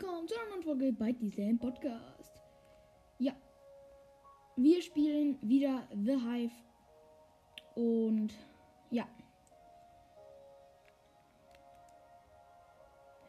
[0.00, 2.32] willkommen zu einer neuen Folge bei diesem Podcast.
[3.18, 3.34] Ja,
[4.56, 6.54] wir spielen wieder The Hive
[7.74, 8.32] und
[8.90, 9.06] ja.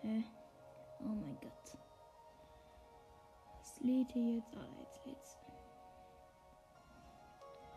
[0.01, 0.23] Hä?
[1.01, 1.77] Oh mein Gott.
[3.57, 4.55] Was lädt hier jetzt?
[4.55, 5.37] Ah, jetzt lädt's.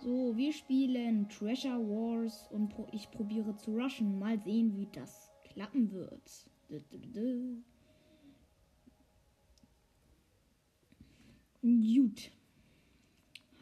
[0.02, 4.20] So, wir spielen Treasure Wars und ich probiere zu rushen.
[4.20, 6.48] Mal sehen, wie das klappen wird.
[6.68, 7.64] Du, du, du.
[11.64, 12.31] Gut.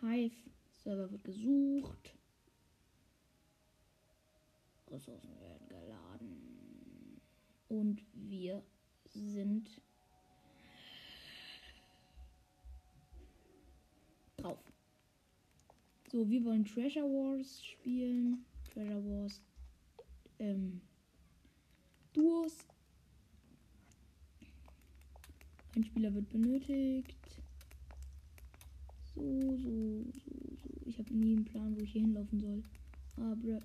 [0.01, 0.35] Hive.
[0.83, 2.17] Server wird gesucht.
[4.89, 7.21] Ressourcen werden geladen.
[7.69, 8.65] Und wir
[9.05, 9.81] sind
[14.37, 14.59] drauf.
[16.11, 18.45] So, wir wollen Treasure Wars spielen.
[18.65, 19.41] Treasure Wars.
[20.41, 20.81] Ähm,
[22.13, 22.67] Duos.
[25.77, 27.42] Ein Spieler wird benötigt.
[29.15, 30.31] So, so, so,
[30.63, 30.71] so.
[30.87, 32.63] Ich habe nie einen Plan, wo ich hier hinlaufen soll.
[33.17, 33.61] Aber.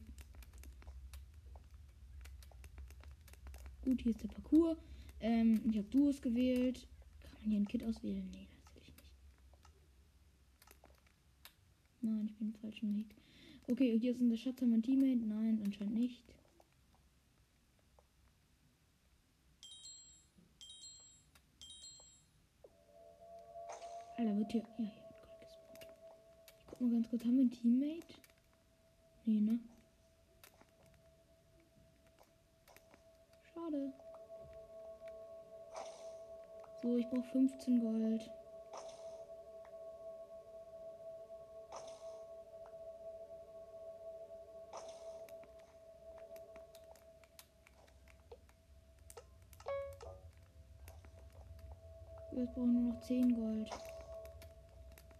[3.84, 4.78] Gut, hier ist der Parcours.
[5.22, 6.88] Ähm, ich habe Duos gewählt.
[7.22, 8.30] Kann man hier ein Kit auswählen?
[8.32, 9.12] Nee, natürlich nicht.
[12.02, 13.16] Nein, ich bin im falschen Weg.
[13.70, 15.26] Okay, hier ist unser Schatz mein Teammate.
[15.26, 16.24] Nein, anscheinend nicht.
[24.18, 24.62] Alter, wird hier.
[24.62, 25.88] Ja, hier wird gerade gespawnt.
[26.60, 27.24] Ich guck mal ganz kurz.
[27.24, 28.14] Haben wir ein Teammate?
[29.26, 29.60] Nee, ne?
[33.54, 33.94] Schade.
[36.82, 38.32] So, ich brauche 15 Gold.
[52.32, 53.97] Jetzt brauchen nur noch 10 Gold.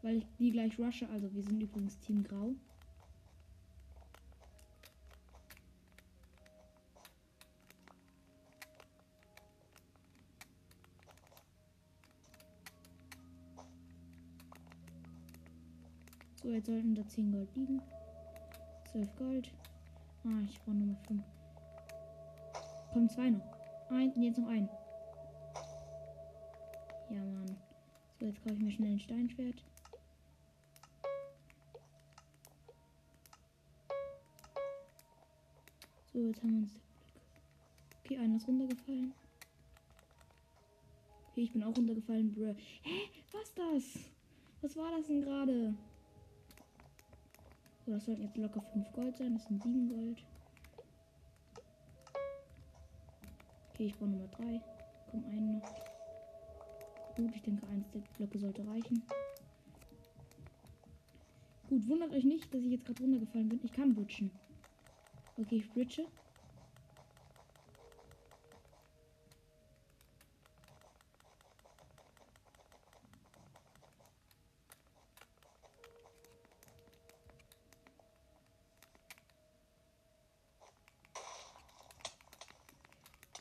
[0.02, 1.08] Weil ich die gleich rushe.
[1.10, 2.54] Also wir sind übrigens Team Grau.
[16.48, 17.82] So, jetzt sollten da 10 Gold liegen.
[18.92, 19.52] 12 Gold.
[20.24, 21.22] Ah, ich brauche Nummer 5.
[22.94, 23.42] Kommen zwei noch.
[23.90, 24.70] Ein, jetzt noch ein.
[27.10, 27.58] Ja, Mann.
[28.18, 29.62] So, jetzt kaufe ich mir schnell ein Steinschwert.
[36.28, 36.82] Jetzt haben wir uns.
[38.04, 39.14] Okay, einer ist runtergefallen.
[41.30, 42.54] Okay, ich bin auch runtergefallen, bruh.
[42.82, 43.10] Hä?
[43.32, 44.04] Was das?
[44.62, 45.74] Was war das denn gerade?
[47.86, 49.36] So, das sollten jetzt locker 5 Gold sein.
[49.36, 50.26] Das sind 7 Gold.
[53.70, 54.62] Okay, ich brauche Nummer 3.
[55.10, 55.76] Komm, einen noch.
[57.16, 59.02] Gut, ich denke, eins der Blöcke sollte reichen.
[61.70, 63.62] Gut, wundert euch nicht, dass ich jetzt gerade runtergefallen bin.
[63.64, 64.30] Ich kann bridgen.
[65.40, 66.04] Okay, ich bridge.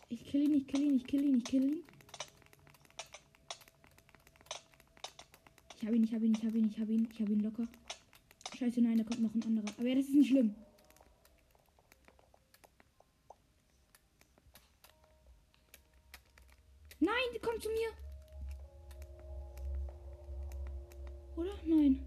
[0.09, 1.83] Ich kill ihn, ich kill ihn, ich kill ihn, ich kill ihn.
[5.81, 7.41] Ich hab ihn, ich hab ihn, ich hab ihn, ich hab ihn, ich hab ihn
[7.43, 7.67] locker.
[8.59, 9.73] Scheiße, nein, da kommt noch ein anderer.
[9.79, 10.55] Aber ja, das ist nicht schlimm.
[21.37, 21.51] Oder?
[21.65, 22.01] Nein.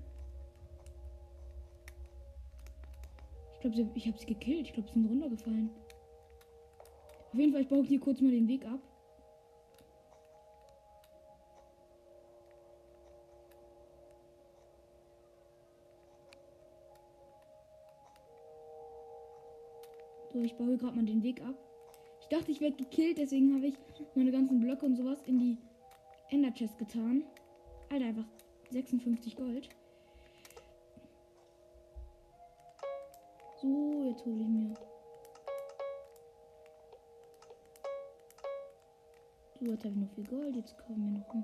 [3.53, 4.67] Ich glaube, ich habe sie gekillt.
[4.67, 5.69] Ich glaube, sie sind runtergefallen.
[7.31, 8.79] Auf jeden Fall, ich baue hier kurz mal den Weg ab.
[20.31, 21.55] So, ich baue gerade mal den Weg ab.
[22.21, 23.75] Ich dachte, ich werde gekillt, deswegen habe ich
[24.15, 25.57] meine ganzen Blöcke und sowas in die
[26.29, 27.23] Ender Chest getan.
[27.89, 28.25] Alter, einfach
[28.71, 29.69] 56 Gold.
[33.61, 34.73] So, jetzt hole ich mir.
[39.59, 40.55] So, jetzt habe ich noch viel Gold.
[40.55, 41.43] Jetzt kaufen wir noch ein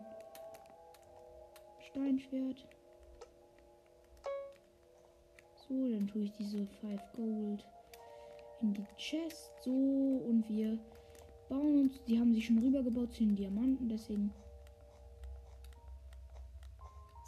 [1.90, 2.66] Steinschwert.
[5.68, 7.68] So, dann tue ich diese 5 Gold
[8.62, 9.52] in die Chest.
[9.62, 10.78] So, und wir
[11.50, 12.04] bauen uns.
[12.06, 14.32] Die haben sich schon rübergebaut zu den Diamanten, deswegen.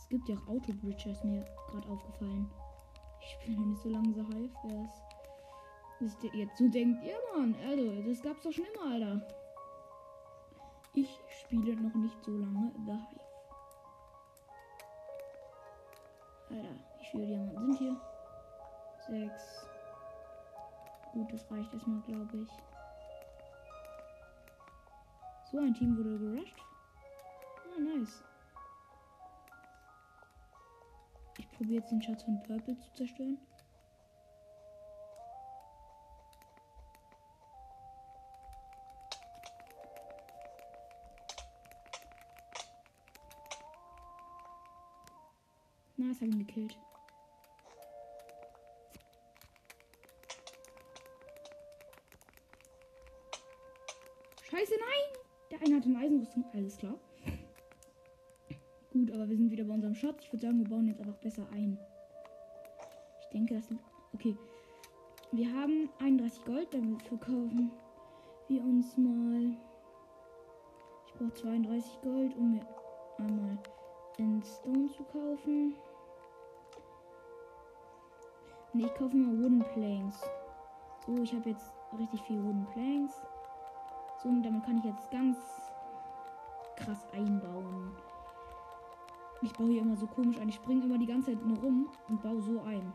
[0.07, 2.49] Es gibt ja auch Auto-Bridge, ist mir gerade aufgefallen.
[3.19, 4.25] Ich spiele nicht so lange so
[5.99, 9.27] wer es jetzt so denkt, ja Mann, also, das gab's doch schon immer, Alter.
[10.93, 13.21] Ich spiele noch nicht so lange The Hive.
[16.51, 18.01] Alter, wie viele Diamanten sind hier?
[19.09, 19.67] Sechs.
[21.11, 22.49] Gut, das reicht erstmal, glaube ich.
[25.51, 26.55] So ein Team wurde gerusht.
[27.75, 28.23] Ah, nice.
[31.59, 33.37] Jetzt den Schatz von Purple zu zerstören.
[45.97, 46.77] Nice, hab ihn gekillt.
[54.49, 55.21] Scheiße, nein!
[55.51, 56.45] Der eine hat eine Eisenrüstung.
[56.53, 56.99] Alles klar.
[58.97, 60.23] Gut, aber wir sind wieder bei unserem Schatz.
[60.23, 61.77] Ich würde sagen, wir bauen jetzt einfach besser ein.
[63.21, 63.69] Ich denke, das.
[64.11, 64.35] Okay.
[65.31, 67.71] Wir haben 31 Gold, damit verkaufen
[68.47, 69.55] wir uns mal.
[71.05, 72.65] Ich brauche 32 Gold, um mir
[73.19, 73.59] einmal
[74.17, 75.75] in Stone zu kaufen.
[78.73, 80.27] Ne, ich kaufe mal Wooden Planks.
[81.05, 83.13] So, ich habe jetzt richtig viel Wooden Planks.
[84.23, 85.37] So, und damit kann ich jetzt ganz
[86.77, 87.91] krass einbauen.
[89.41, 90.49] Ich baue hier immer so komisch ein.
[90.49, 92.91] Ich springe immer die ganze Zeit nur rum und baue so ein.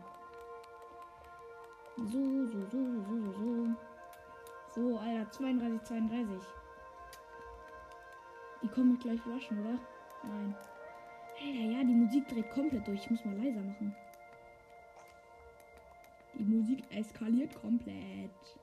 [1.97, 3.67] So, so, so, so, so, so.
[4.75, 6.49] So, Alter, 32, 32.
[8.63, 9.79] Die kommen gleich waschen, oder?
[10.25, 10.57] Nein.
[11.41, 13.01] Alter, ja, die Musik dreht komplett durch.
[13.01, 13.95] Ich muss mal leiser machen.
[16.35, 18.59] Die Musik eskaliert komplett.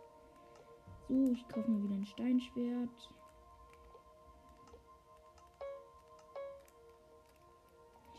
[1.07, 3.09] So, ich kaufe mal wieder ein Steinschwert.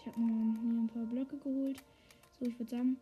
[0.00, 1.76] Ich habe mir ein paar Blöcke geholt.
[2.38, 2.96] So, ich würde sagen.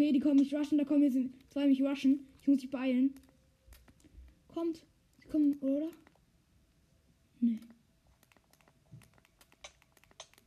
[0.00, 0.78] Okay, die kommen mich rushen.
[0.78, 1.18] Da kommen jetzt
[1.50, 2.26] zwei mich rushen.
[2.40, 3.12] Ich muss mich beeilen.
[4.48, 4.86] Kommt.
[5.18, 5.90] Sie kommen, oder?
[7.40, 7.58] Nee.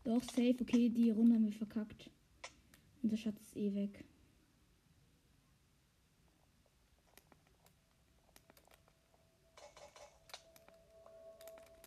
[0.05, 0.55] Doch, safe.
[0.59, 2.09] Okay, die Runde haben wir verkackt.
[3.03, 4.03] Unser Schatz ist eh weg.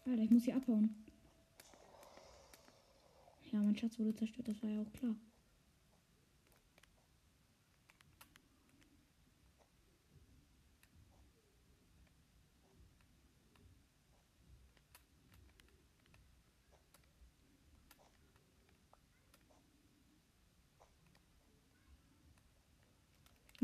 [0.04, 0.94] Alter, ich muss hier abhauen.
[3.50, 5.16] Ja, mein Schatz wurde zerstört, das war ja auch klar.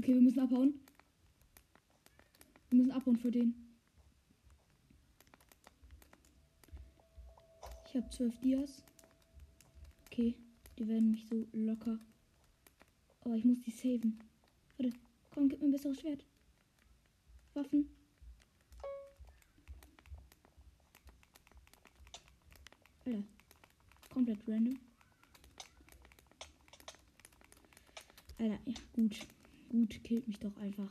[0.02, 0.80] Okay, wir müssen abhauen.
[2.70, 3.54] Wir müssen abhauen für den.
[7.86, 8.82] Ich habe zwölf Dias.
[10.06, 10.34] Okay,
[10.76, 12.00] die werden mich so locker.
[13.20, 14.18] Aber ich muss die saven.
[14.76, 14.92] Warte,
[15.32, 16.24] komm, gib mir ein besseres Schwert.
[17.54, 17.88] Waffen.
[23.06, 23.22] Alter.
[24.12, 24.80] Komplett random.
[28.40, 29.28] Alter, ja, gut.
[29.72, 30.90] Gut, killt mich doch einfach.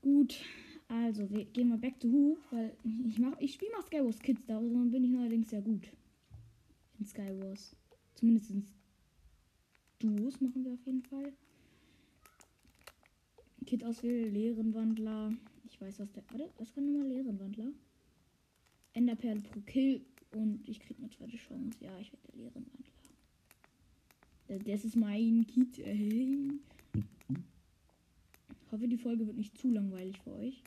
[0.00, 0.40] Gut,
[0.88, 4.42] also wir gehen mal back to Who, weil ich mach, ich spiele mal Skywars Kids,
[4.48, 5.88] da bin ich neuerdings sehr gut.
[6.98, 7.76] In Skywars.
[8.16, 8.66] Zumindest in
[10.00, 11.32] Duos machen wir auf jeden Fall.
[13.64, 15.32] Kid auswählen, Lehrenwandler.
[15.64, 16.24] Ich weiß, was der.
[16.30, 17.70] Warte, was kann nochmal Lehrenwandler?
[18.92, 21.78] Enderperle pro Kill und ich krieg eine zweite Chance.
[21.80, 22.92] Ja, ich werde der Lehrenwandler.
[24.48, 25.78] Das ist mein Kit.
[25.78, 26.58] Hey.
[28.72, 30.62] Hoffe, die Folge wird nicht zu langweilig für euch.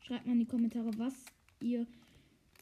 [0.00, 1.14] Schreibt mal in die Kommentare, was
[1.60, 1.86] ihr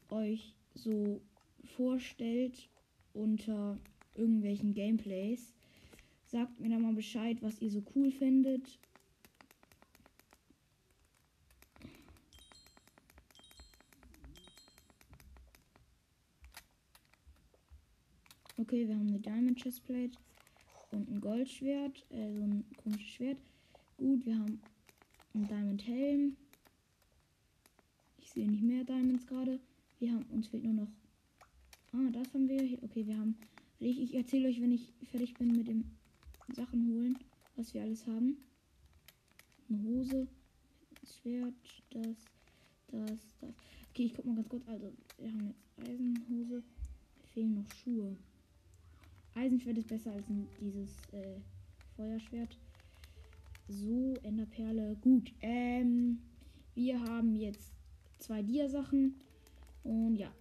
[0.09, 1.21] euch so
[1.65, 2.69] vorstellt
[3.13, 3.77] unter
[4.15, 5.53] irgendwelchen Gameplays.
[6.27, 8.79] Sagt mir da mal Bescheid, was ihr so cool findet.
[18.57, 20.17] Okay, wir haben eine Diamond Chestplate
[20.93, 23.39] und ein Goldschwert, äh, so ein komisches Schwert.
[23.99, 24.61] Gut, wir haben
[25.35, 26.37] einen Diamond Helm.
[28.19, 29.59] Ich sehe nicht mehr Diamonds gerade.
[29.99, 30.89] Wir haben, uns fehlt nur noch.
[31.93, 32.63] Ah, das haben wir.
[32.85, 33.37] Okay, wir haben.
[33.81, 35.85] Ich, ich erzähle euch, wenn ich fertig bin mit dem
[36.55, 37.19] Sachen holen,
[37.57, 38.37] was wir alles haben.
[39.69, 40.29] eine Hose,
[41.05, 41.55] Schwert,
[41.91, 42.17] das,
[42.93, 43.51] das, das.
[43.91, 44.63] Okay, ich guck mal ganz kurz.
[44.69, 46.63] Also, wir haben jetzt Eisenhose.
[46.63, 48.17] Mir fehlen noch Schuhe.
[49.35, 50.25] Eisenschwert ist besser als
[50.61, 51.41] dieses äh,
[51.97, 52.57] Feuerschwert.
[53.69, 54.97] So, Enderperle.
[55.03, 55.35] Gut.
[55.43, 56.23] Ähm,
[56.75, 57.71] wir haben jetzt
[58.19, 59.21] zwei Dia-Sachen.
[59.85, 60.33] Und ja,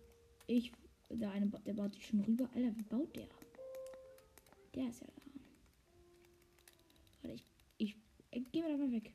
[0.48, 0.72] ich.
[1.10, 2.50] Der eine, der baut sich schon rüber.
[2.54, 3.28] Alter, wie baut der?
[4.76, 5.22] Der ist ja da.
[7.22, 7.46] Warte, ich.
[7.78, 7.96] Ich.
[8.32, 9.12] ich geh mal da mal weg.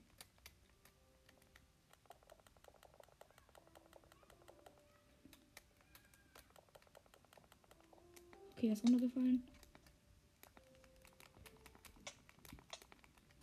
[8.57, 9.43] Okay, er ist runtergefallen.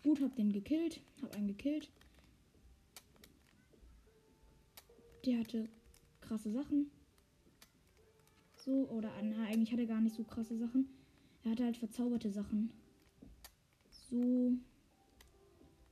[0.10, 1.02] Gut, hab den gekillt.
[1.22, 1.88] Hab einen gekillt.
[5.24, 5.70] Der hatte
[6.20, 6.90] krasse Sachen.
[8.56, 10.90] So, oder na, eigentlich hat er gar nicht so krasse Sachen.
[11.44, 12.72] Er hatte halt verzauberte Sachen.
[14.10, 14.54] So.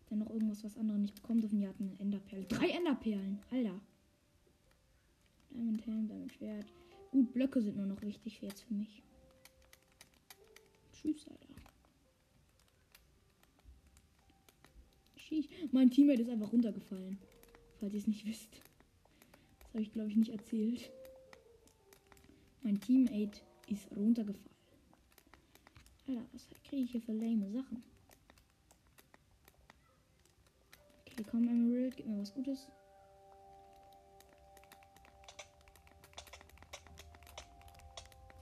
[0.09, 1.59] Dann noch irgendwas, was andere nicht bekommen dürfen.
[1.59, 2.47] Die hatten Enderperlen.
[2.47, 3.37] Drei Enderperlen.
[3.51, 3.79] Alter.
[5.51, 6.65] Diamond Helm, Diamond Schwert.
[7.11, 9.03] Gut, Blöcke sind nur noch wichtig jetzt für mich.
[10.91, 11.46] Tschüss, Alter.
[15.27, 15.47] Sheesh.
[15.71, 17.17] Mein Teammate ist einfach runtergefallen.
[17.79, 18.61] Falls ihr es nicht wisst.
[19.59, 20.89] Das habe ich, glaube ich, nicht erzählt.
[22.63, 24.47] Mein Teammate ist runtergefallen.
[26.07, 27.83] Alter, was kriege ich hier für lame Sachen?
[31.05, 32.67] Okay, komm, Emerald, gib mir was Gutes.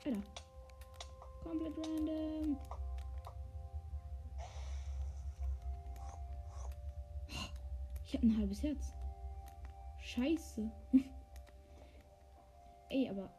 [0.06, 0.22] Alter.
[1.44, 2.58] Komplett random.
[8.16, 8.94] Ich habe ein halbes Herz.
[10.00, 10.72] Scheiße.
[12.90, 13.30] Ey, aber.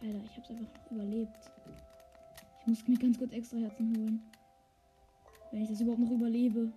[0.00, 1.52] Alter, ich hab's einfach noch überlebt.
[2.60, 4.20] Ich muss mir ganz kurz extra Herzen holen.
[5.52, 6.72] Wenn ich das überhaupt noch überlebe.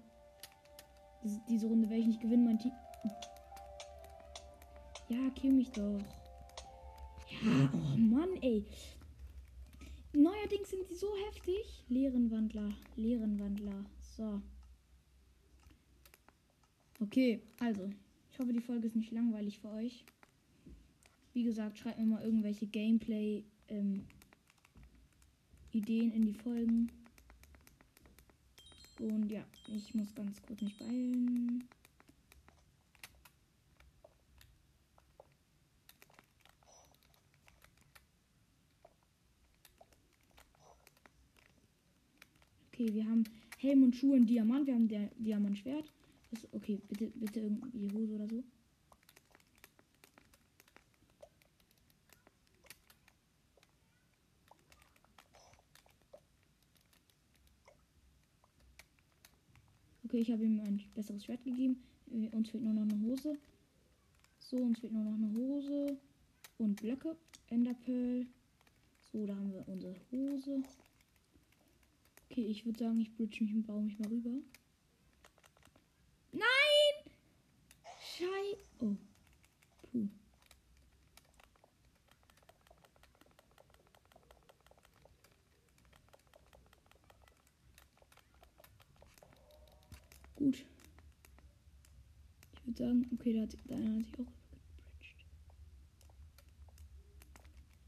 [1.24, 2.72] Diese, diese Runde werde ich nicht gewinnen, mein Team.
[5.08, 5.98] Ja, kill mich doch.
[7.42, 8.64] Ja, oh Mann, ey.
[10.14, 11.84] Neuerdings sind sie so heftig.
[11.88, 13.86] Leerenwandler, Leerenwandler.
[14.02, 14.40] So.
[17.02, 17.90] Okay, also.
[18.32, 20.04] Ich hoffe, die Folge ist nicht langweilig für euch.
[21.34, 24.06] Wie gesagt, schreibt mir mal irgendwelche Gameplay ähm,
[25.72, 26.92] Ideen in die Folgen.
[29.00, 31.64] Und ja, ich muss ganz kurz mich beeilen.
[42.74, 43.24] Okay, wir haben
[43.58, 44.68] Helm und Schuhe und Diamant.
[44.68, 45.92] Wir haben der Diamantschwert.
[46.32, 48.44] Das, okay, bitte, bitte irgendwie Hose oder so.
[60.10, 61.84] Okay, ich habe ihm ein besseres Schwert gegeben.
[62.12, 63.38] Äh, uns fehlt nur noch eine Hose.
[64.40, 65.98] So, uns fehlt nur noch eine Hose.
[66.58, 67.16] Und Blöcke.
[67.50, 68.26] Enderpearl.
[69.12, 70.64] So, da haben wir unsere Hose.
[72.30, 74.32] Okay, ich würde sagen, ich bridge mich und baue mich mal rüber.
[76.32, 77.12] Nein!
[78.20, 78.58] Schei.
[78.82, 78.98] Oh.
[79.94, 80.10] Puh.
[90.36, 90.66] Gut.
[92.52, 95.26] Ich würde sagen, okay, da hat, da hat sich auch gebridged.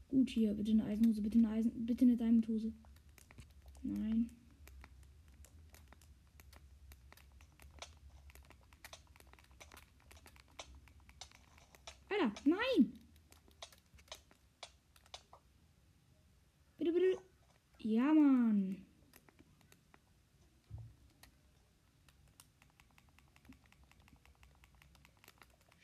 [0.08, 2.72] Gut, hier, bitte eine Eisenhose, bitte eine Eisen, bitte eine Diamondhose.
[3.82, 4.30] Nein.
[12.22, 12.92] Alter, nein!
[16.78, 17.18] Bitte, bitte.
[17.78, 18.76] Ja, Mann.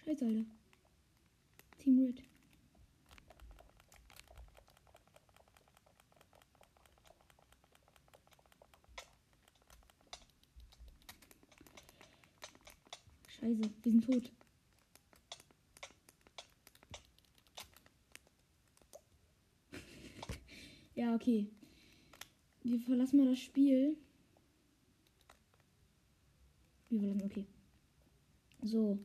[0.05, 0.45] Scheiße, Alter.
[1.79, 2.23] Team Red.
[13.59, 14.31] Scheiße, wir sind tot.
[20.95, 21.49] ja, okay.
[22.63, 23.97] Wir verlassen mal das Spiel.
[26.91, 27.47] Wir verlassen, okay.
[28.63, 28.99] So.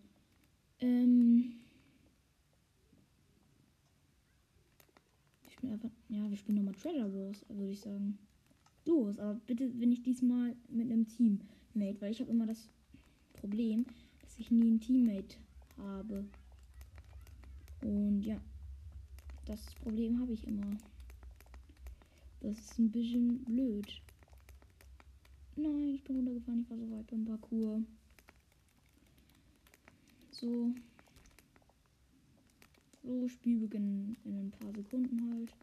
[0.80, 1.56] Ähm.
[5.48, 5.90] Ich spiele einfach.
[6.10, 8.20] Ja, wir spielen nochmal Treasure Wars, würde ich sagen.
[8.86, 12.70] Duos, aber bitte, wenn ich diesmal mit einem Teammate, weil ich habe immer das
[13.34, 13.86] Problem,
[14.34, 15.38] dass ich nie ein Teammate
[15.78, 16.26] habe.
[17.82, 18.42] Und ja,
[19.46, 20.76] das Problem habe ich immer.
[22.40, 24.02] Das ist ein bisschen blöd.
[25.56, 27.84] Nein, ich bin runtergefallen, ich war so weit beim Parcours.
[30.32, 30.74] So.
[33.04, 35.54] So, Spielbeginn in ein paar Sekunden halt.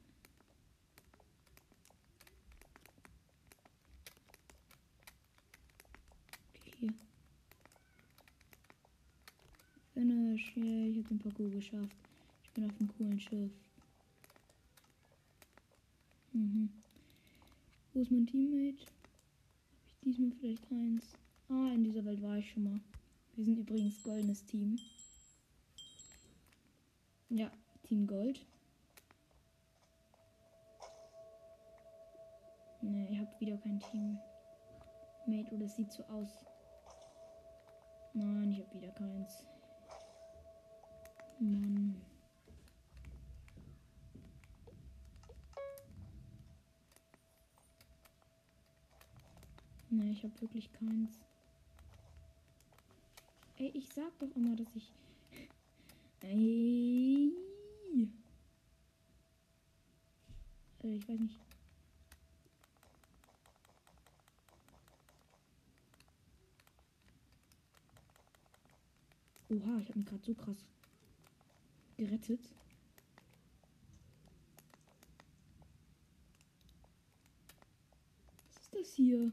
[6.54, 6.94] Okay, hier.
[10.00, 10.56] Finish.
[10.56, 11.96] Yeah, ich habe den Parcours geschafft.
[12.42, 13.52] Ich bin auf einem coolen Schiff.
[16.32, 16.70] Mhm.
[17.92, 18.78] Wo ist mein Teammate?
[20.00, 21.04] Habe ich diesmal vielleicht eins?
[21.50, 22.80] Ah, in dieser Welt war ich schon mal.
[23.36, 24.78] Wir sind übrigens goldenes Team.
[27.28, 27.50] Ja,
[27.82, 28.40] Team Gold.
[32.80, 36.46] Ne, ihr habt wieder kein Teammate oder es sieht so aus.
[38.14, 39.49] Nein, ich habe wieder keins.
[41.40, 41.94] Ne,
[50.10, 51.24] ich habe wirklich keins.
[53.56, 54.92] Ey, ich sag doch immer, dass ich.
[56.20, 57.32] Ey.
[60.82, 61.40] Äh, ich weiß nicht.
[69.48, 70.66] Oha, ich habe mich gerade so krass
[72.00, 72.40] gerettet.
[78.48, 79.30] Was ist das hier?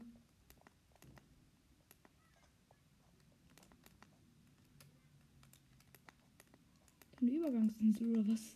[7.20, 8.54] Eine Übergangsinsel oder was?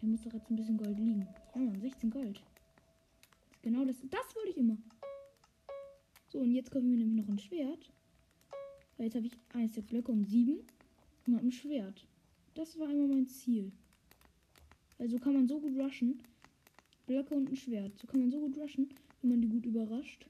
[0.00, 1.26] Hier muss doch jetzt ein bisschen Gold liegen.
[1.54, 2.40] Ja, Mann, 16 Gold.
[3.62, 3.96] Genau das.
[4.10, 4.78] Das wollte ich immer.
[6.28, 7.90] So, und jetzt kommen wir nämlich noch ein Schwert.
[8.96, 10.64] Weil jetzt habe ich 1 6 Blöcke und 7
[11.26, 12.06] und ein Schwert.
[12.54, 13.72] Das war immer mein Ziel.
[14.98, 16.22] Also kann man so gut rushen.
[17.06, 17.98] Blöcke und ein Schwert.
[17.98, 18.88] So kann man so gut rushen,
[19.20, 20.26] wenn man die gut überrascht.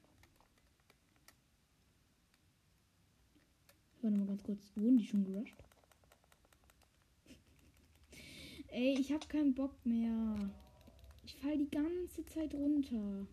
[4.01, 4.71] Warte mal ganz kurz.
[4.75, 5.55] Wurden die schon gerusht?
[8.67, 10.35] Ey, ich habe keinen Bock mehr.
[11.23, 13.27] Ich fall die ganze Zeit runter.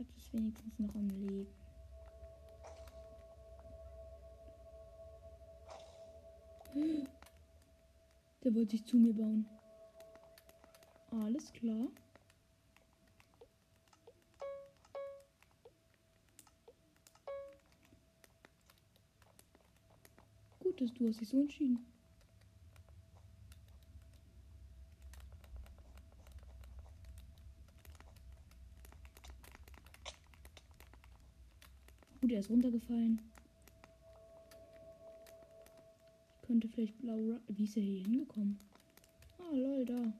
[0.00, 1.46] Schatz ist wenigstens noch am Leben.
[8.42, 9.46] Der wollte sich zu mir bauen.
[11.10, 11.88] Alles klar.
[20.60, 21.84] Gut, dass du hast dich so entschieden.
[32.20, 33.20] Gut, er ist runtergefallen.
[36.60, 37.38] Könnte vielleicht blau.
[37.48, 38.58] Wie ist er hier hingekommen?
[39.38, 40.12] Ah, lol, da.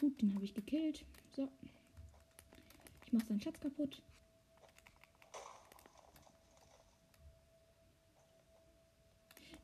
[0.00, 1.04] Gut, den habe ich gekillt.
[1.36, 1.48] So.
[3.06, 4.02] Ich mache seinen Schatz kaputt.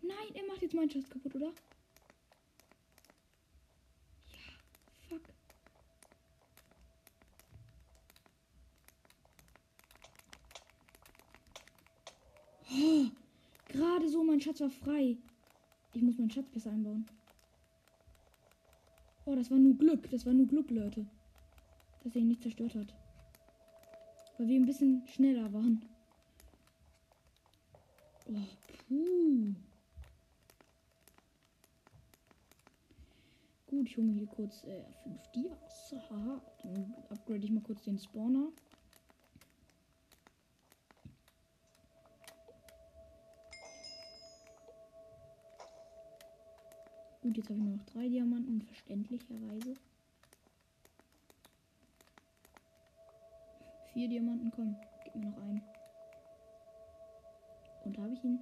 [0.01, 1.53] Nein, er macht jetzt meinen Schatz kaputt, oder?
[5.09, 5.23] Fuck.
[12.71, 13.07] Oh,
[13.69, 15.19] Gerade so, mein Schatz war frei.
[15.93, 17.05] Ich muss meinen Schatz besser einbauen.
[19.27, 20.09] Oh, das war nur Glück.
[20.11, 21.05] Das war nur Glück, Leute.
[22.03, 22.95] Dass er ihn nicht zerstört hat.
[24.39, 25.83] Weil wir ein bisschen schneller waren.
[28.27, 28.41] Oh,
[28.89, 29.55] puh.
[33.67, 35.95] Gut, ich hole mir hier kurz äh, 5 Dias.
[36.09, 36.41] Haha.
[36.63, 38.49] Dann upgrade ich mal kurz den Spawner.
[47.29, 49.75] Gut, jetzt habe ich nur noch drei Diamanten, verständlicherweise.
[53.93, 55.63] Vier Diamanten, komm, gib mir noch einen.
[57.85, 58.41] Und da habe ich ihn.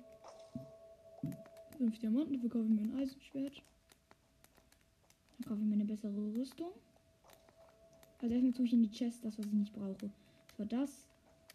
[1.76, 3.60] Fünf Diamanten, verkaufe ich mir ein Eisenschwert.
[5.32, 6.70] Dann kaufe ich mir eine bessere Rüstung.
[8.22, 10.12] Also erstmal tue ich in die Chest das, was ich nicht brauche.
[10.46, 11.08] Das war das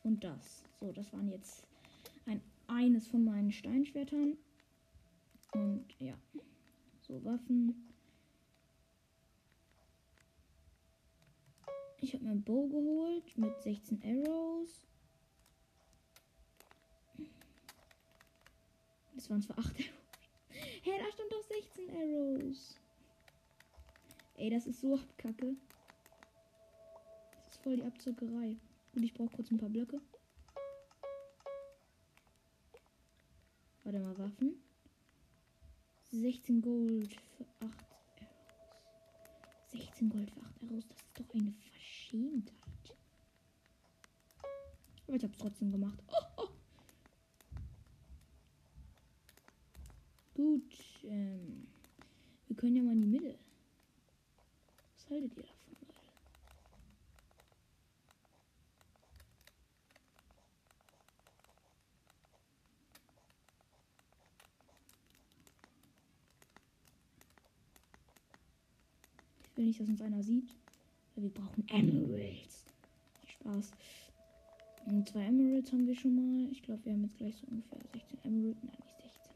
[0.03, 0.65] und das.
[0.81, 1.63] So, das waren jetzt
[2.25, 4.35] ein eines von meinen Steinschwertern.
[5.53, 6.15] Und ja.
[7.11, 7.75] So, Waffen.
[11.99, 14.87] Ich habe mir ein Bow geholt mit 16 Arrows.
[19.13, 19.89] Das waren zwar 8 Arrows.
[20.83, 22.79] Hey, da stand doch 16 Arrows.
[24.37, 25.57] Ey, das ist so kacke.
[27.43, 28.55] Das ist voll die Abzockerei.
[28.95, 29.99] Und ich brauche kurz ein paar Blöcke.
[33.83, 34.70] Warte mal, Waffen.
[36.11, 37.73] 16 Gold für 8
[38.19, 38.31] Arrows.
[39.71, 41.53] 16 Gold für 8 Arrows, das ist doch eine.
[42.11, 42.97] Unverschämtheit.
[45.07, 45.99] Aber ich hab's trotzdem gemacht.
[46.07, 46.49] Oh, oh.
[50.33, 51.67] Gut, ähm,
[52.47, 53.37] wir können ja mal in die Mitte.
[54.95, 55.93] Was haltet ihr davon, Leute?
[69.43, 70.49] Ich will nicht, dass uns einer sieht.
[71.15, 72.65] Wir brauchen Emeralds.
[73.27, 73.71] Spaß.
[74.87, 76.51] Und zwei Emeralds haben wir schon mal.
[76.51, 78.59] Ich glaube, wir haben jetzt gleich so ungefähr 16 Emeralds.
[78.63, 79.31] Nein, nicht 16.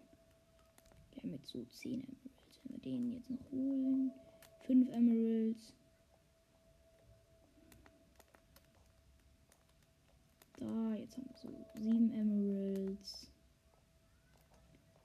[1.13, 2.59] Wir haben jetzt so 10 Emeralds.
[2.63, 4.11] Wenn wir den jetzt noch holen.
[4.65, 5.73] 5 Emeralds.
[10.57, 13.29] Da, jetzt haben wir so 7 Emeralds.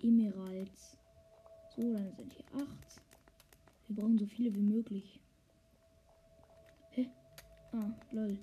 [0.03, 0.97] Emeralds.
[1.77, 3.10] So, dann sind hier 8.
[3.91, 5.19] Wir brauchen so viele wie möglich.
[6.91, 7.11] Hä?
[7.73, 8.39] Ah, lol.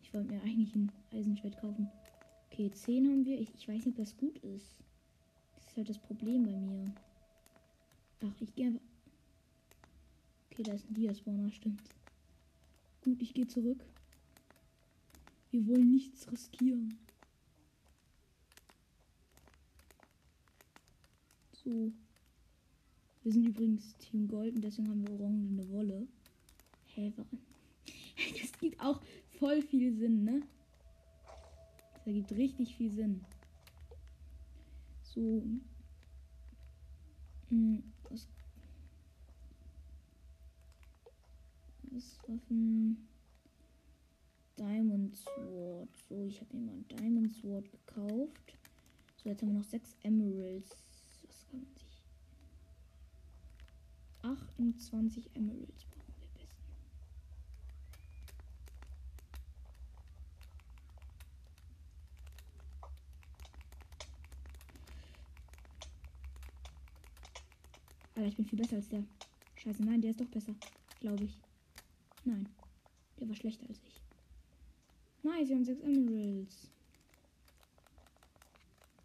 [0.00, 1.90] Ich, ich wollte mir eigentlich ein Eisenschwert kaufen.
[2.52, 3.40] Okay, 10 haben wir.
[3.40, 4.78] Ich, ich weiß nicht, das gut ist.
[5.56, 6.84] Das ist halt das Problem bei mir.
[8.22, 8.80] Ach, ich gehe einfach.
[10.52, 11.82] Okay, da ist ein Diaspawner, stimmt.
[13.02, 13.84] Gut, ich gehe zurück.
[15.50, 16.96] Wir wollen nichts riskieren.
[21.64, 21.90] So.
[23.28, 26.08] Wir sind übrigens Team Gold und deswegen haben wir orangene Wolle.
[26.86, 27.38] Hä, warum?
[28.40, 29.02] Das gibt auch
[29.38, 30.40] voll viel Sinn, ne?
[31.92, 33.20] Das ergibt richtig viel Sinn.
[35.02, 35.42] So.
[37.50, 38.26] Hm, was.
[41.90, 43.08] Was Waffen.
[44.56, 45.90] Diamond Sword.
[46.08, 48.56] So, ich habe mir mal ein Diamond Sword gekauft.
[49.22, 50.70] So, jetzt haben wir noch sechs Emeralds.
[51.26, 51.87] Was kann man sich
[54.22, 56.56] 28 Emeralds brauchen wir besten.
[68.14, 69.04] Alter, ich bin viel besser als der.
[69.56, 70.54] Scheiße, nein, der ist doch besser.
[71.00, 71.38] Glaube ich.
[72.24, 72.48] Nein.
[73.18, 74.00] Der war schlechter als ich.
[75.22, 76.70] Nice, wir haben 6 Emeralds.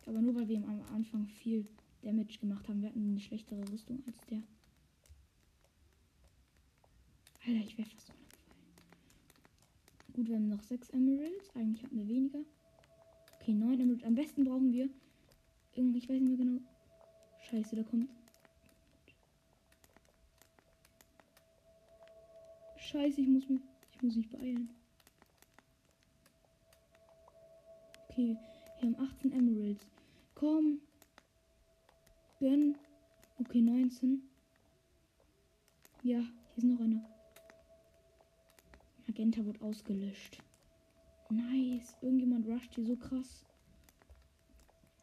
[0.05, 1.65] Aber nur weil wir am Anfang viel
[2.01, 2.81] Damage gemacht haben.
[2.81, 4.43] Wir hatten eine schlechtere Rüstung als der.
[7.45, 8.63] Alter, ich wäre fast runtergefallen.
[10.13, 11.49] Gut, wir haben noch sechs Emeralds.
[11.55, 12.39] Eigentlich hatten wir weniger.
[13.39, 14.05] Okay, neun Emeralds.
[14.05, 14.89] Am besten brauchen wir.
[15.75, 16.61] Irgendwie, ich weiß nicht mehr genau.
[17.49, 18.09] Scheiße, da kommt.
[22.77, 23.61] Scheiße, ich muss mich.
[23.95, 24.69] Ich muss mich beeilen.
[28.07, 28.37] Okay,
[28.79, 29.85] wir haben 18 Emeralds.
[30.35, 30.79] Komm.
[32.39, 32.77] Gönn.
[33.39, 34.21] Okay, 19.
[36.03, 37.03] Ja, hier ist noch einer.
[39.07, 40.37] Magenta wird ausgelöscht.
[41.29, 41.95] Nice.
[42.01, 43.45] Irgendjemand rusht hier so krass.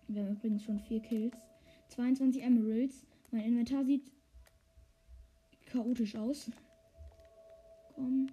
[0.09, 1.37] Wir haben übrigens schon vier Kills.
[1.89, 3.07] 22 Emeralds.
[3.31, 4.11] Mein Inventar sieht
[5.67, 6.51] chaotisch aus.
[7.95, 8.29] Komm.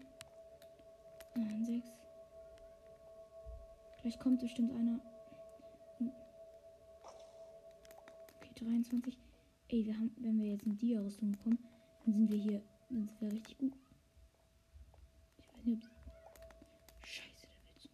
[1.35, 1.87] Ah, sechs.
[4.01, 4.99] Gleich kommt bestimmt einer.
[8.37, 9.17] Okay, 23.
[9.69, 11.59] Ey, wir haben, wenn wir jetzt eine Dia-Rüstung bekommen,
[12.05, 13.73] dann sind wir hier, dann sind wir richtig gut.
[15.75, 17.89] Scheiße, der will zu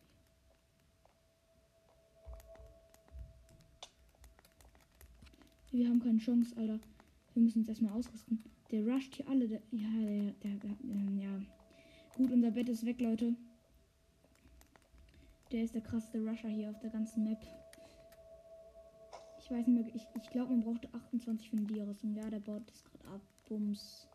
[5.71, 5.79] mir.
[5.79, 6.79] Wir haben keine Chance, Alter.
[7.33, 8.43] Wir müssen uns erstmal ausrüsten.
[8.69, 9.47] Der rusht hier alle.
[9.47, 11.41] Der, ja, der, der, der, ähm, ja.
[12.15, 13.35] Gut, unser Bett ist weg, Leute.
[15.51, 17.41] Der ist der krasseste Rusher hier auf der ganzen Map.
[19.39, 19.95] Ich weiß nicht mehr.
[19.95, 22.13] Ich, ich glaube, man brauchte 28 für eine Dia-Rüstung.
[22.13, 23.21] Ja, der baut das gerade ab.
[23.49, 24.07] Bums.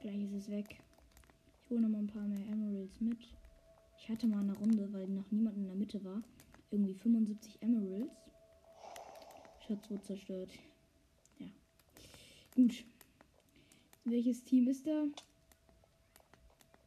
[0.00, 0.80] Gleich ist es weg.
[1.66, 3.18] Ich hole noch mal ein paar mehr Emeralds mit.
[3.98, 6.22] Ich hatte mal eine Runde, weil noch niemand in der Mitte war.
[6.70, 8.14] Irgendwie 75 Emeralds.
[9.66, 10.52] Schatz wurde zerstört.
[11.40, 11.46] Ja.
[12.54, 12.84] Gut.
[14.04, 15.06] Welches Team ist da?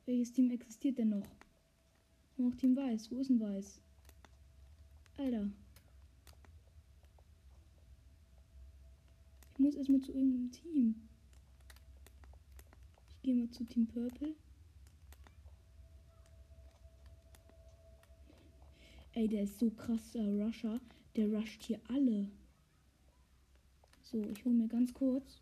[0.06, 1.28] Welches Team existiert denn noch?
[2.38, 3.12] Noch Team Weiß.
[3.12, 3.82] Wo ist ein Weiß?
[5.18, 5.50] Alter.
[9.52, 10.96] Ich muss erstmal zu irgendeinem Team.
[13.10, 14.36] Ich gehe mal zu Team Purple.
[19.20, 20.80] Ey, der ist so krasser Rusher.
[21.18, 22.30] Der rusht hier alle.
[24.02, 25.42] So, ich hole mir ganz kurz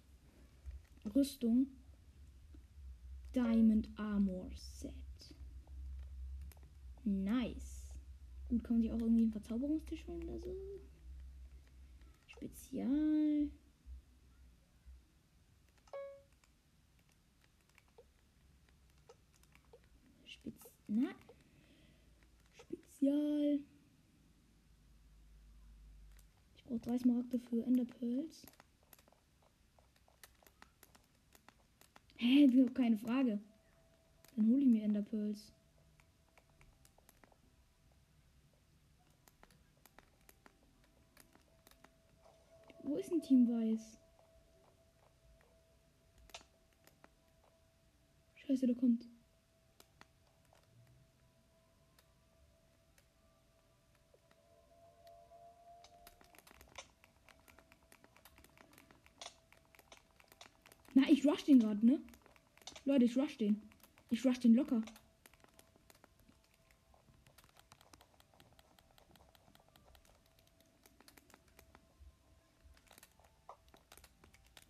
[1.13, 1.68] Rüstung.
[3.36, 4.96] Diamond Armor Set.
[7.04, 7.94] Nice.
[8.50, 10.56] Gut, kann man sich auch irgendwie einen Verzauberungstisch holen oder so.
[12.26, 13.52] Spezial.
[20.88, 21.27] Na.
[22.98, 23.60] Spezial.
[26.56, 28.48] Ich brauche drei Smaragde für Enderpearls.
[32.18, 33.40] Hä, keine Frage.
[34.36, 35.52] Dann hole ich mir Enderpearls.
[42.84, 43.98] Wo ist ein Team Weiß?
[48.36, 49.17] Scheiße, da kommt.
[61.38, 62.02] Rush den gerade, ne?
[62.86, 63.62] Leute, ich rush den.
[64.10, 64.82] Ich rush den locker.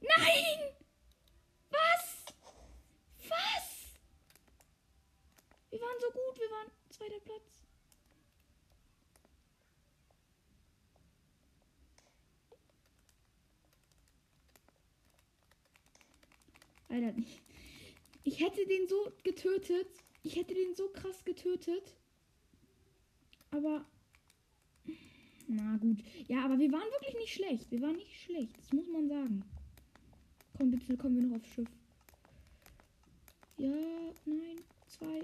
[0.01, 0.75] Nein!
[1.69, 2.25] Was?
[3.29, 3.93] Was?
[5.69, 7.67] Wir waren so gut, wir waren zweiter Platz.
[16.97, 17.41] Alter, ich,
[18.23, 19.87] ich hätte den so getötet.
[20.23, 21.95] Ich hätte den so krass getötet.
[23.51, 23.85] Aber.
[25.47, 25.99] Na gut.
[26.27, 27.69] Ja, aber wir waren wirklich nicht schlecht.
[27.71, 28.57] Wir waren nicht schlecht.
[28.57, 29.43] Das muss man sagen.
[30.57, 31.69] Komm, bitte kommen wir noch aufs Schiff.
[33.57, 33.69] Ja,
[34.25, 35.21] nein, zwei.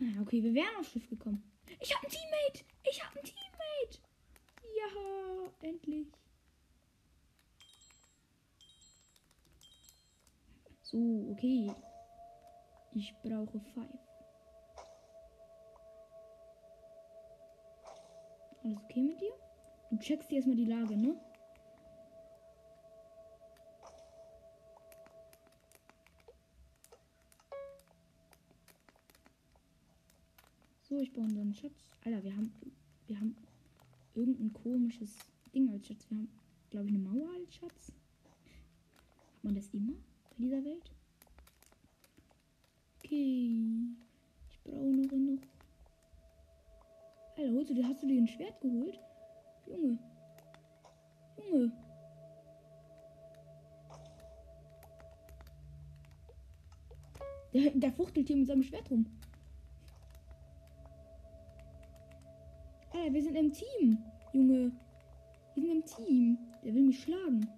[0.00, 1.42] Ah, okay, wir wären aufs Schiff gekommen.
[1.80, 2.64] Ich habe ein Teammate!
[2.88, 3.98] Ich habe ein Teammate!
[4.76, 6.06] Ja, endlich.
[10.90, 10.98] So,
[11.30, 11.72] okay.
[12.92, 13.86] Ich brauche Five.
[18.64, 19.32] Alles okay mit dir?
[19.90, 21.14] Du checkst dir erstmal die Lage, ne?
[30.82, 31.88] So, ich baue unseren Schatz.
[32.04, 32.52] Alter, wir haben,
[33.06, 33.36] wir haben
[34.16, 35.16] irgendein komisches
[35.54, 36.10] Ding als Schatz.
[36.10, 36.28] Wir haben,
[36.70, 37.92] glaube ich, eine Mauer als Schatz.
[39.36, 39.94] Hat man das immer
[40.40, 40.90] dieser Welt?
[42.98, 43.56] Okay.
[44.50, 45.42] Ich brauche noch noch.
[47.36, 48.98] Alter, holst du hast du dir ein Schwert geholt?
[49.66, 49.98] Junge.
[51.38, 51.72] Junge.
[57.52, 59.06] Der, der fuchtelt hier mit seinem Schwert rum.
[62.92, 63.98] Alter, wir sind im Team,
[64.32, 64.72] Junge.
[65.54, 66.38] Wir sind im Team.
[66.62, 67.48] Der will mich schlagen.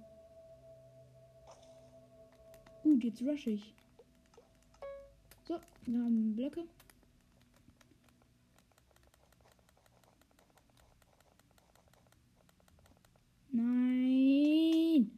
[2.83, 3.75] Gut, jetzt rush ich.
[5.45, 6.65] So, wir haben Blöcke.
[13.53, 15.11] Nein.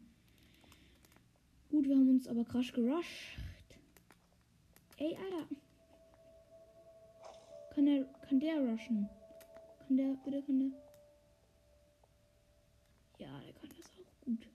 [1.70, 3.38] Gut, wir haben uns aber krass gerusht.
[4.98, 5.46] Ey, Alter.
[7.74, 9.08] Kann der, kann der rushen?
[9.86, 10.70] Kann der, bitte kann der?
[13.26, 14.46] Ja, der kann das auch gut.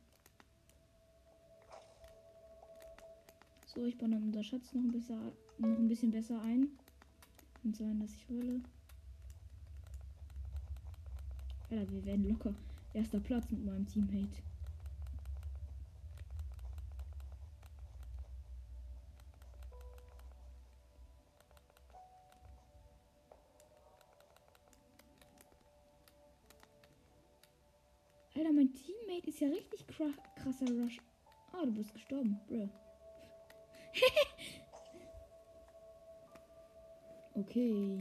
[3.80, 6.68] So, ich baue dann unser Schatz noch ein bisschen, noch ein bisschen besser ein.
[7.63, 8.62] Und sein, dass ich will.
[11.70, 12.54] Alter, wir werden locker.
[12.94, 14.44] Erster Platz mit meinem Teammate.
[28.36, 31.00] Alter, mein Teammate ist ja richtig krasser Rush.
[31.54, 32.70] Ah, du bist gestorben, bro.
[37.34, 37.99] okay.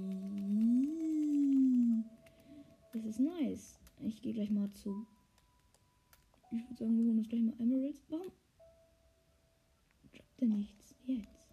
[2.93, 3.79] Das ist nice.
[4.01, 5.07] Ich gehe gleich mal zu.
[6.51, 8.01] Ich würde sagen, wir holen uns gleich mal Emeralds.
[8.09, 8.33] Warum?
[10.13, 10.95] Droppt er nichts?
[11.05, 11.49] Jetzt.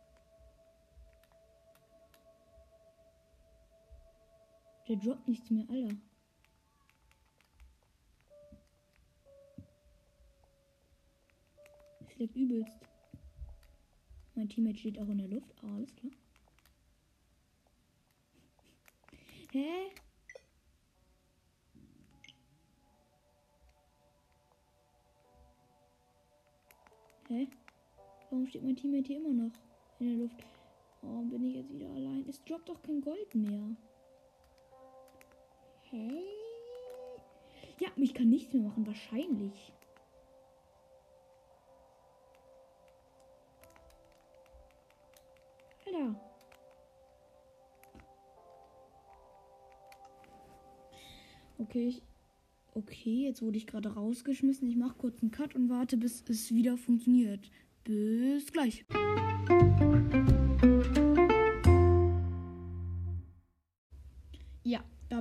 [4.88, 5.95] Der droppt nichts mehr, Alter.
[12.17, 12.80] Liegt übelst.
[14.36, 15.63] Mein Teammate steht auch in der Luft.
[15.63, 16.12] Ah, alles klar.
[19.52, 19.91] Hä?
[27.30, 27.48] Hä?
[28.30, 29.52] Warum steht mein Teammate hier immer noch
[30.00, 30.43] in der Luft?
[31.02, 32.26] Oh, bin ich jetzt wieder allein?
[32.28, 33.76] Es droppt doch kein Gold mehr.
[35.91, 36.24] Hä?
[37.80, 39.71] Ja, ich kann nichts mehr machen, wahrscheinlich.
[51.76, 52.02] Okay, ich
[52.74, 54.68] Okay, jetzt wurde ich gerade rausgeschmissen.
[54.70, 57.50] Ich mache kurz einen Cut und warte, bis es wieder funktioniert.
[57.84, 58.86] Bis gleich.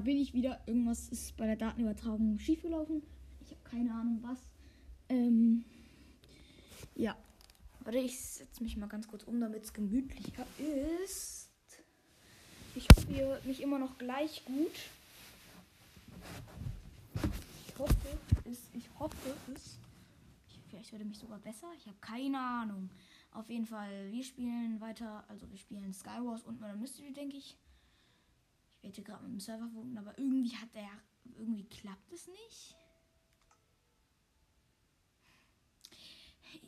[0.05, 0.61] bin ich wieder.
[0.67, 3.03] Irgendwas ist bei der Datenübertragung schiefgelaufen.
[3.41, 4.39] Ich habe keine Ahnung was.
[5.09, 5.65] Ähm,
[6.95, 7.17] ja.
[7.81, 10.47] Warte, ich setze mich mal ganz kurz um, damit es gemütlicher
[11.03, 11.51] ist.
[12.75, 14.73] Ich hoffe, ihr hört mich immer noch gleich gut.
[17.75, 18.71] Ich hoffe es.
[18.73, 19.79] Ich hoffe es.
[20.69, 21.67] Vielleicht würde mich sogar besser.
[21.77, 22.89] Ich habe keine Ahnung.
[23.33, 25.25] Auf jeden Fall, wir spielen weiter.
[25.29, 27.59] Also wir spielen Skywars und Murder Mystery, denke ich.
[28.83, 30.91] Ich werde gerade mit dem Server verbunden, aber irgendwie hat der.
[31.37, 32.77] Irgendwie klappt es nicht.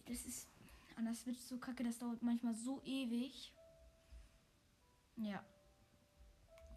[0.06, 0.48] Das ist.
[0.96, 3.52] An der Switch so kacke, das dauert manchmal so ewig.
[5.18, 5.44] Ja.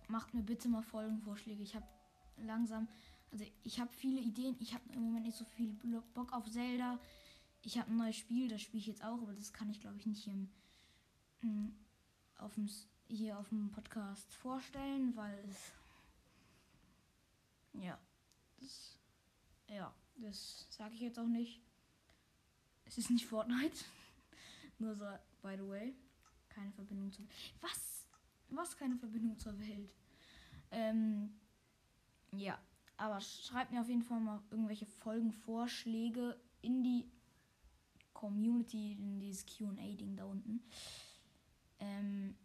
[0.08, 1.64] Macht mir bitte mal Folgenvorschläge.
[1.64, 1.88] Ich habe
[2.38, 2.88] langsam.
[3.32, 4.56] Also ich habe viele Ideen.
[4.60, 5.74] Ich habe im Moment nicht so viel
[6.14, 7.00] Bock auf Zelda.
[7.62, 9.98] Ich habe ein neues Spiel, das spiele ich jetzt auch, aber das kann ich glaube
[9.98, 10.50] ich nicht hier, im,
[11.42, 11.76] hm,
[12.38, 12.70] auf dem,
[13.10, 15.74] hier auf dem Podcast vorstellen, weil es
[17.74, 18.00] ja,
[18.60, 18.98] das,
[19.68, 21.62] ja, das sage ich jetzt auch nicht.
[22.86, 23.86] Es ist nicht Fortnite.
[24.80, 25.06] Nur so,
[25.42, 25.96] by the way.
[26.50, 27.54] Keine Verbindung zur Welt.
[27.62, 28.08] Was?
[28.50, 29.94] Was keine Verbindung zur Welt?
[30.72, 31.40] Ähm,
[32.32, 32.60] ja.
[33.00, 37.10] Aber schreibt mir auf jeden Fall mal irgendwelche Folgenvorschläge in die
[38.12, 40.62] Community, in dieses QA-Ding da unten.
[41.80, 42.36] Ähm,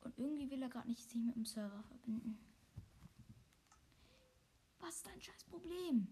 [0.00, 2.36] und irgendwie will er gerade nicht sich mit dem Server verbinden.
[4.80, 6.08] Was ist dein scheiß Problem?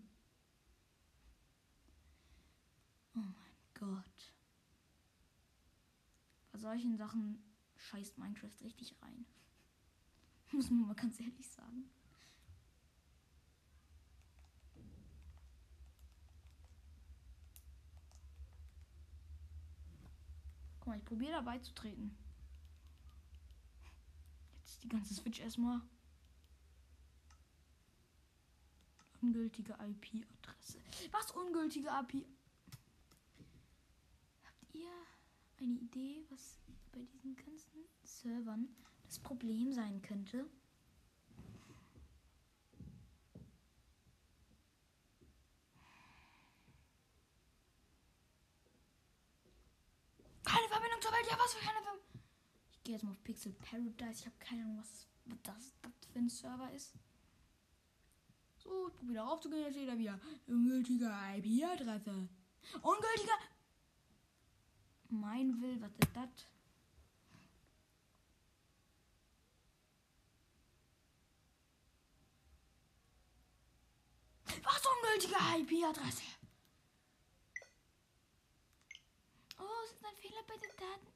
[3.17, 4.33] Oh mein Gott.
[6.53, 7.43] Bei solchen Sachen
[7.79, 9.27] scheißt Minecraft richtig rein.
[10.53, 11.91] Muss man mal ganz ehrlich sagen.
[20.83, 22.19] Guck mal, ich probiere dabei zu treten.
[24.57, 25.81] Jetzt die ganze Switch erstmal.
[29.21, 30.81] Ungültige IP-Adresse.
[31.13, 32.27] Was ungültige IP?
[34.43, 34.91] Habt ihr
[35.61, 36.59] eine Idee, was
[36.91, 38.67] bei diesen ganzen Servern
[39.05, 40.51] das Problem sein könnte?
[50.45, 51.27] Keine Verbindung zur Welt.
[51.31, 52.07] Ja, was für keine Verbindung.
[52.73, 54.21] Ich gehe jetzt mal auf Pixel Paradise.
[54.21, 55.07] Ich habe keine Ahnung, was
[55.43, 56.95] das, das für ein Server ist.
[58.59, 59.63] So, ich probiere darauf zu gehen.
[59.63, 60.21] Jetzt steht da wieder.
[60.47, 62.29] Ungültige IP-Adresse.
[62.83, 63.33] Ungültige.
[65.09, 66.47] Mein will, was ist das?
[74.63, 76.23] Was ungültige IP-Adresse?
[79.63, 81.07] Oh, es ist ein Fehler bei den Daten.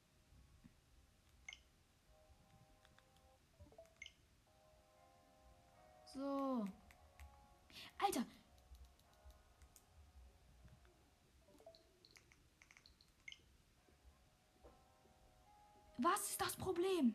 [6.14, 6.64] So.
[7.98, 8.24] Alter.
[15.98, 17.14] Was ist das Problem?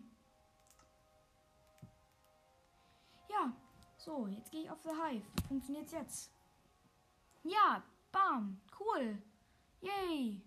[3.30, 3.54] Ja,
[3.96, 5.26] so, jetzt gehe ich auf The Hive.
[5.48, 6.32] Funktioniert's jetzt?
[7.44, 9.22] Ja, bam, cool.
[9.82, 10.42] Yay.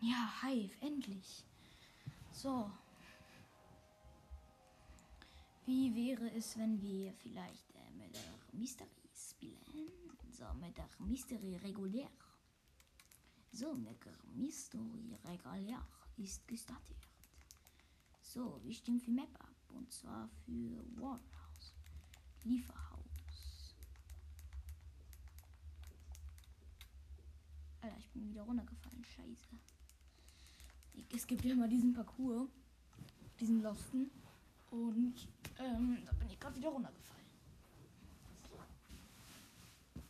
[0.00, 1.44] Ja, Hive, endlich.
[2.32, 2.70] So.
[5.66, 9.92] Wie wäre es, wenn wir vielleicht äh, mit der Mystery spielen?
[10.30, 12.10] So, mit der Mystery regulär.
[13.52, 15.86] So, mit der Mystery regulär
[16.16, 16.96] ist gestartet.
[18.22, 19.54] So, wir stimmen für Map ab.
[19.74, 21.74] Und zwar für Warehouse.
[22.44, 23.74] Lieferhaus.
[27.82, 29.04] Alter, ich bin wieder runtergefallen.
[29.04, 29.79] Scheiße.
[31.12, 32.48] Es gibt ja immer diesen Parcours.
[33.38, 34.10] Diesen Losten.
[34.70, 35.14] Und
[35.58, 37.26] ähm, da bin ich gerade wieder runtergefallen.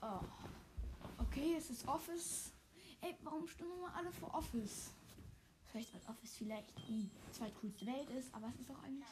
[0.03, 0.21] Oh.
[1.19, 2.53] Okay, es ist Office.
[3.01, 4.91] Ey, warum stimmen wir alle vor Office?
[5.67, 9.09] Vielleicht, weil Office vielleicht die zweitcoolste Welt ist, aber es ist auch eigentlich.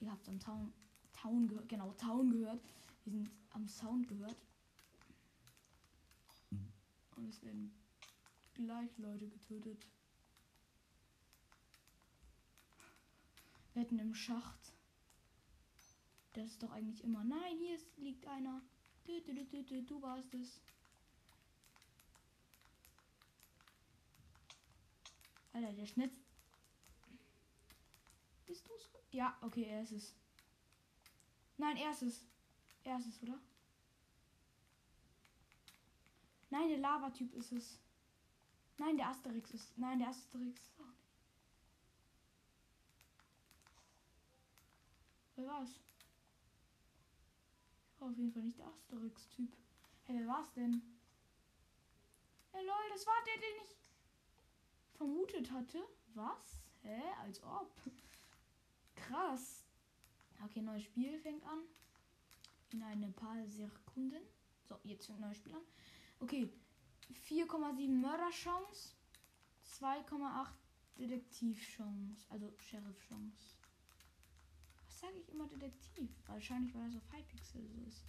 [0.00, 0.72] Ihr habt am Town,
[1.12, 2.60] Town gehört, genau, Town gehört.
[3.04, 4.36] Wir sind am Sound gehört.
[7.16, 7.72] Und es werden
[8.58, 9.86] gleich Leute getötet.
[13.74, 14.72] Wetten im Schacht.
[16.32, 17.22] Das ist doch eigentlich immer.
[17.24, 18.60] Nein, hier ist, liegt einer.
[19.04, 20.60] Du, du, du, du, du warst es.
[25.52, 26.12] Alter, der Schnitt.
[28.46, 28.88] Bist du's?
[29.12, 30.14] Ja, okay, er ist es.
[31.56, 32.26] Nein, er ist es.
[32.84, 33.40] Er ist es, oder?
[36.50, 37.78] Nein, der Lava-Typ ist es.
[38.78, 39.76] Nein, der Asterix ist.
[39.76, 40.72] Nein, der Asterix.
[45.34, 45.80] Wer war's?
[47.98, 49.56] War auf jeden Fall nicht der Asterix-Typ.
[50.04, 50.82] Hey, wer war's denn?
[52.52, 53.76] Hey, lol, das war der, den ich
[54.96, 55.82] vermutet hatte.
[56.14, 56.58] Was?
[56.82, 57.02] Hä?
[57.20, 57.72] Als ob.
[58.94, 59.64] Krass.
[60.44, 61.62] Okay, neues Spiel fängt an.
[62.70, 64.22] In eine paar Sekunden.
[64.64, 65.62] So, jetzt fängt ein neues Spiel an.
[66.20, 66.52] Okay.
[67.12, 68.94] 4,7 Mörderchance.
[69.64, 70.48] 2,8
[70.98, 72.26] Detektivchance.
[72.30, 73.56] Also Sheriff-Chance.
[74.86, 76.10] Was sage ich immer Detektiv?
[76.26, 78.04] Wahrscheinlich, weil das auf Hypixel so ist.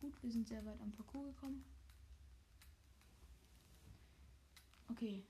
[0.00, 1.64] Gut, wir sind sehr weit am Parcours gekommen.
[4.90, 5.24] Okay.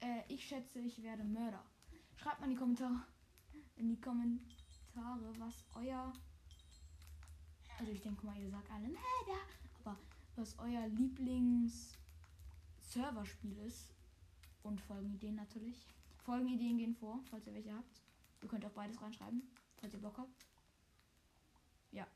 [0.00, 1.64] Äh, ich schätze, ich werde Mörder.
[2.16, 3.04] Schreibt mal in die Kommentare,
[3.76, 6.12] in die Kommentare, was euer.
[7.78, 9.40] Also ich denke mal, ihr sagt alle Mörder,
[9.80, 9.98] aber
[10.36, 13.88] was euer Lieblings-Serverspiel ist.
[14.62, 15.84] Und Folgenideen natürlich.
[16.18, 18.00] Folgenideen gehen vor, falls ihr welche habt.
[18.42, 19.42] Ihr könnt auch beides reinschreiben,
[19.76, 20.46] falls ihr Bock habt.
[21.90, 22.06] Ja.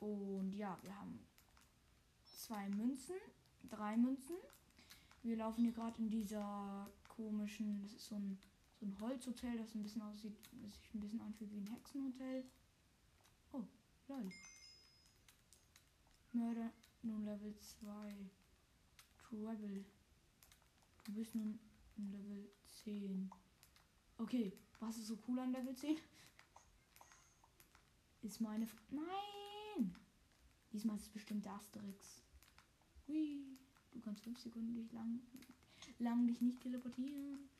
[0.00, 1.20] Und ja, wir haben
[2.24, 3.16] zwei Münzen,
[3.68, 4.36] drei Münzen.
[5.22, 8.38] Wir laufen hier gerade in dieser komischen, das ist so ein,
[8.80, 12.44] so ein Holzhotel, das ein bisschen aussieht, das sich ein bisschen anfühlt wie ein Hexenhotel.
[14.08, 14.32] Lol.
[16.32, 16.72] Mörder
[17.02, 18.30] nun Level 2.
[19.18, 19.84] Trouble.
[21.04, 21.58] Du bist nun
[21.96, 22.50] Level
[22.84, 23.30] 10.
[24.18, 25.96] Okay, was ist so cool an Level 10?
[28.22, 28.64] Ist meine.
[28.64, 29.96] F Nein!
[30.72, 32.22] Diesmal ist es bestimmt der Asterix.
[33.08, 33.58] Hui.
[33.92, 35.20] Du kannst 5 Sekunden dich lang,
[35.98, 37.50] lang dich nicht teleportieren.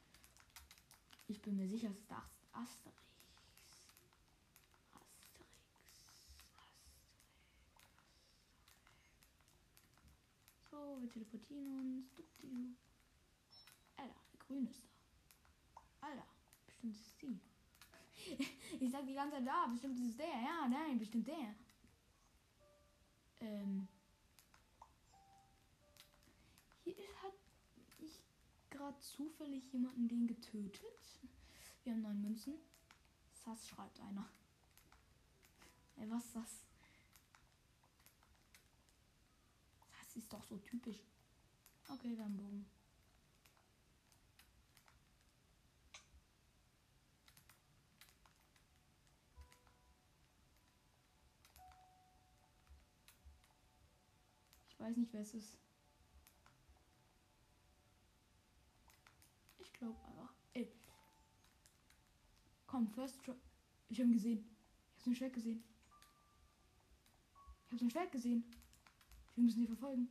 [1.29, 2.23] Ich bin mir sicher, es ist der.
[2.53, 2.53] Asterix.
[2.53, 3.03] Asterix.
[10.71, 12.07] So, wir teleportieren uns.
[13.97, 16.07] Alter, der Grün ist da.
[16.07, 16.27] Alter,
[16.67, 17.41] bestimmt ist es die.
[18.81, 20.27] ich sag die ganze Zeit da, bestimmt ist es der.
[20.27, 21.55] Ja, nein, bestimmt der.
[23.41, 23.89] Ähm.
[26.85, 27.35] Hier hat
[27.99, 28.23] ich
[28.71, 31.21] gerade zufällig jemanden den getötet.
[31.83, 32.55] Wir haben neun Münzen.
[33.35, 34.29] Sass schreibt einer.
[35.97, 36.72] Ey, was ist das?
[40.13, 41.03] Das ist doch so typisch.
[41.89, 42.67] Okay, wir haben Bogen.
[54.69, 55.57] Ich weiß nicht, wer es ist.
[59.61, 60.35] Ich glaube einfach.
[60.53, 60.71] Ey.
[62.67, 63.35] Komm, First Try.
[63.89, 64.57] Ich habe ihn gesehen.
[64.91, 65.65] Ich habe sein Schwert gesehen.
[67.65, 68.62] Ich habe sein Schwert gesehen.
[69.35, 70.09] Wir müssen die verfolgen.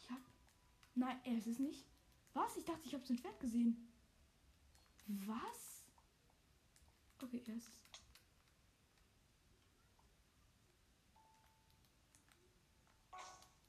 [0.00, 0.20] Ich hab.
[0.94, 1.86] Nein, er ist es nicht.
[2.32, 2.56] Was?
[2.56, 3.92] Ich dachte, ich habe sein Schwert gesehen.
[5.06, 5.84] Was?
[7.22, 7.70] Okay, er ist.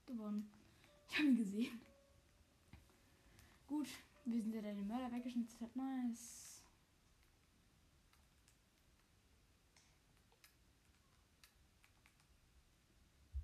[0.05, 0.49] Gewonnen.
[1.09, 1.81] Ich habe ihn gesehen.
[3.67, 3.87] Gut,
[4.25, 5.75] wir sind ja der Mörder weggeschnitzt hat.
[5.75, 6.50] Nice.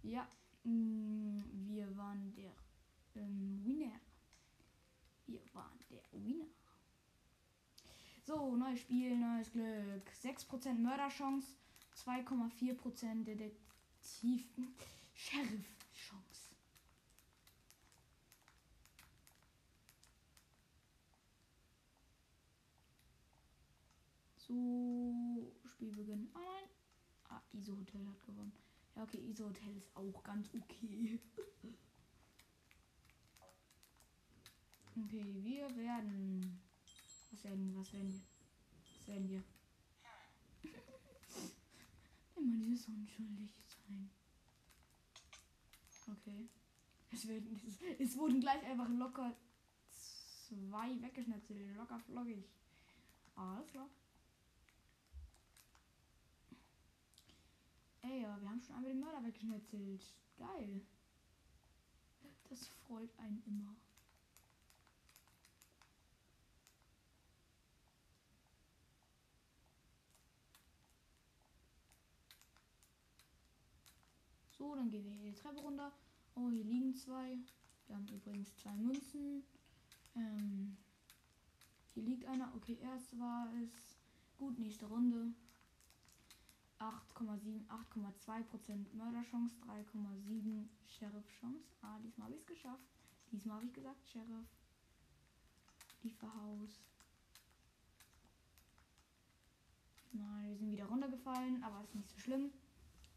[0.07, 0.25] Ja,
[0.63, 2.53] mh, wir waren der
[3.15, 3.99] ähm, Winner.
[5.25, 6.45] Wir waren der Winner.
[8.23, 10.09] So, neues Spiel, neues Glück.
[10.23, 11.57] 6% Mörderchance,
[11.93, 14.45] 2,4% Detektiv.
[15.13, 16.55] Sheriff-Chance.
[24.37, 26.29] So, Spielbeginn.
[26.33, 26.69] Ah, nein.
[27.27, 28.53] Ah, ISO Hotel hat gewonnen.
[28.97, 31.19] Ja, okay, ISO Hotel ist auch ganz okay.
[34.95, 36.59] okay, wir werden.
[37.29, 38.23] Was werden, was werden wir?
[38.97, 39.43] Was werden wir?
[42.37, 44.09] Immer dieses unschuldig sein.
[46.07, 46.49] Okay.
[47.11, 47.61] Es, werden,
[47.99, 49.37] es, wurden gleich einfach locker
[49.91, 51.75] zwei weggeschnetzelt.
[51.75, 52.49] Locker flockig.
[53.35, 53.89] Alles klar.
[58.09, 60.13] Ey, ja, wir haben schon einmal den Mörder weggeschnetzelt.
[60.37, 60.81] Geil.
[62.49, 63.75] Das freut einen immer.
[74.57, 75.91] So, dann gehen wir hier die Treppe runter.
[76.35, 77.37] Oh, hier liegen zwei.
[77.87, 79.43] Wir haben übrigens zwei Münzen.
[80.15, 80.77] Ähm,
[81.93, 82.55] hier liegt einer.
[82.55, 83.97] Okay, erst war es.
[84.37, 85.33] Gut, nächste Runde.
[86.79, 91.75] 8,7, 8,2% Mörderchance, 3,7 Sheriff-Chance.
[91.81, 92.85] Ah, diesmal habe ich es geschafft.
[93.31, 94.47] Diesmal habe ich gesagt, Sheriff.
[96.03, 96.81] Lieferhaus.
[100.11, 102.51] Nein, wir sind wieder runtergefallen, aber ist nicht so schlimm.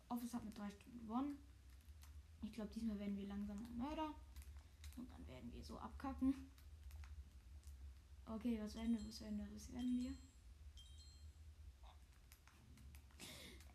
[0.08, 1.38] Office hat mit drei Stunden gewonnen.
[2.42, 4.14] Ich glaube, diesmal werden wir langsam Mörder.
[4.96, 6.34] Und dann werden wir so abkacken.
[8.26, 9.06] Okay, was werden wir?
[9.06, 9.54] Was werden wir?
[9.54, 10.29] Was werden wir?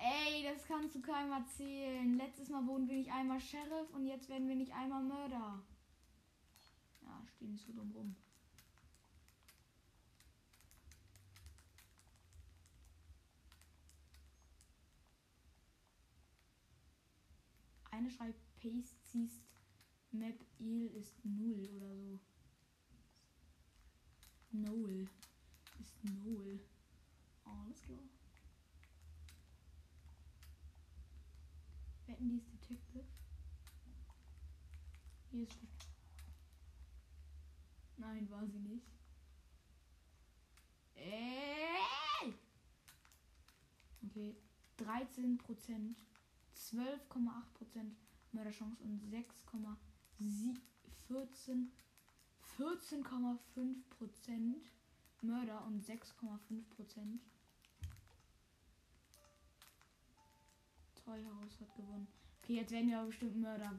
[0.07, 2.15] Ey, das kannst du keinem erzählen.
[2.15, 5.63] Letztes Mal wurden wir nicht einmal Sheriff und jetzt werden wir nicht einmal Mörder.
[7.01, 8.15] Ja, stehen nicht so dumm rum.
[17.89, 19.41] Eine schreibt Paste siehst
[20.11, 22.19] Map Il ist null oder so.
[24.51, 25.09] Null.
[25.79, 26.59] Ist null.
[27.43, 27.99] Alles klar.
[32.19, 33.03] Ist Detective?
[35.31, 35.57] Hier ist.
[37.97, 38.87] Nein, war sie nicht.
[40.95, 42.33] Ey!
[44.05, 44.35] Okay.
[44.77, 46.05] 13 Prozent.
[46.55, 47.97] 12,8 Prozent
[48.31, 51.67] Mörderchance und 6,14
[52.57, 54.71] 14,5 Prozent
[55.21, 57.21] Mörder und 6,5 Prozent
[61.05, 62.07] Treuhaus hat gewonnen.
[62.41, 63.77] Okay, jetzt werden wir aber bestimmt Mörder.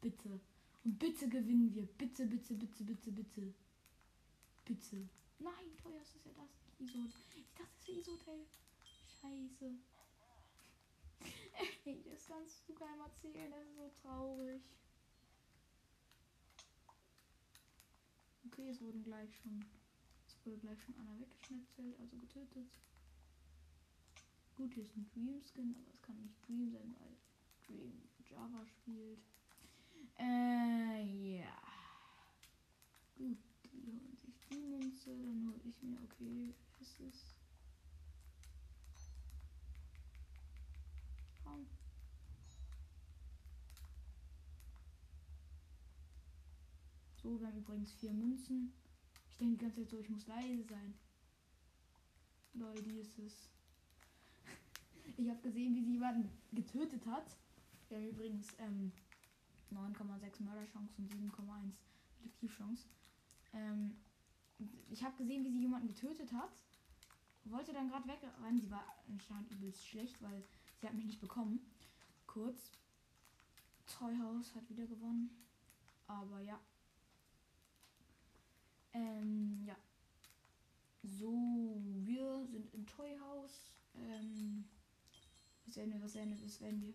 [0.00, 0.40] Bitte.
[0.84, 1.86] Und bitte gewinnen wir.
[1.86, 3.54] Bitte, bitte, bitte, bitte, bitte.
[4.64, 5.08] Bitte.
[5.40, 7.10] Nein, Treuhaus ist ja das Isot.
[7.34, 8.20] Ich dachte, es wäre Isot,
[9.20, 9.74] Scheiße.
[11.84, 13.50] Ey, das kannst du keinem erzählen.
[13.50, 14.62] Das ist so traurig.
[18.46, 19.64] Okay, es wurden gleich schon.
[20.26, 22.70] Es wurde gleich schon einer weggeschnetzelt, also getötet.
[24.58, 27.16] Gut, hier ist ein Dream Skin, aber es kann nicht Dream sein, weil
[27.64, 27.92] Dream
[28.28, 29.20] Java spielt.
[30.18, 31.62] Äh, ja.
[33.14, 37.36] Gut, die holen sich die Münze, dann hole ich mir, okay, ist.
[41.44, 41.68] Komm.
[47.22, 48.72] So, wir haben übrigens vier Münzen.
[49.30, 50.94] Ich denke die ganze Zeit so, ich muss leise sein.
[52.54, 53.57] Leute, die ist es.
[55.16, 57.36] Ich habe gesehen, wie sie jemanden getötet hat.
[57.88, 58.92] Wir haben übrigens ähm,
[59.72, 61.74] 9,6 Mörderchance und 7,1
[62.18, 62.86] Detektivchance.
[63.52, 63.96] Ähm,
[64.90, 66.52] ich habe gesehen, wie sie jemanden getötet hat.
[67.44, 68.60] Wollte dann gerade wegrennen.
[68.60, 70.44] Sie war anscheinend übelst schlecht, weil
[70.80, 71.60] sie hat mich nicht bekommen.
[72.26, 72.72] Kurz.
[73.86, 75.30] Treuhaus hat wieder gewonnen.
[76.06, 76.60] Aber ja.
[78.92, 79.76] Ähm, ja.
[81.02, 83.72] So, wir sind im Toyhaus.
[83.94, 84.64] Ähm,
[85.68, 86.94] was werden wir, was werden wir, was werden wir?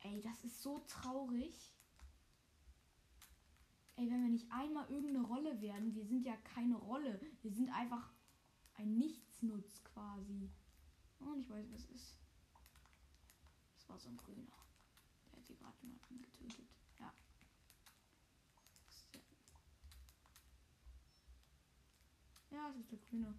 [0.00, 1.72] Ey, das ist so traurig.
[3.96, 7.18] Ey, wenn wir nicht einmal irgendeine Rolle werden, wir sind ja keine Rolle.
[7.40, 8.12] Wir sind einfach
[8.74, 10.50] ein Nichtsnutz quasi.
[11.20, 12.18] Und ich weiß, was ist.
[13.76, 14.52] Das war so ein grüner.
[15.32, 16.68] Der hat hier gerade jemanden getötet.
[17.00, 17.14] Ja.
[22.50, 23.34] Ja, es ist der grüne.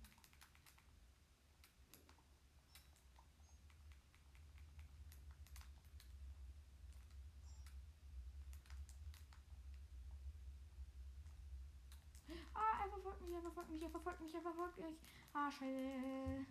[13.05, 14.97] verfolgt mich, er verfolgt mich, er verfolgt mich, er verfolgt mich.
[15.33, 16.45] Ah, scheiße.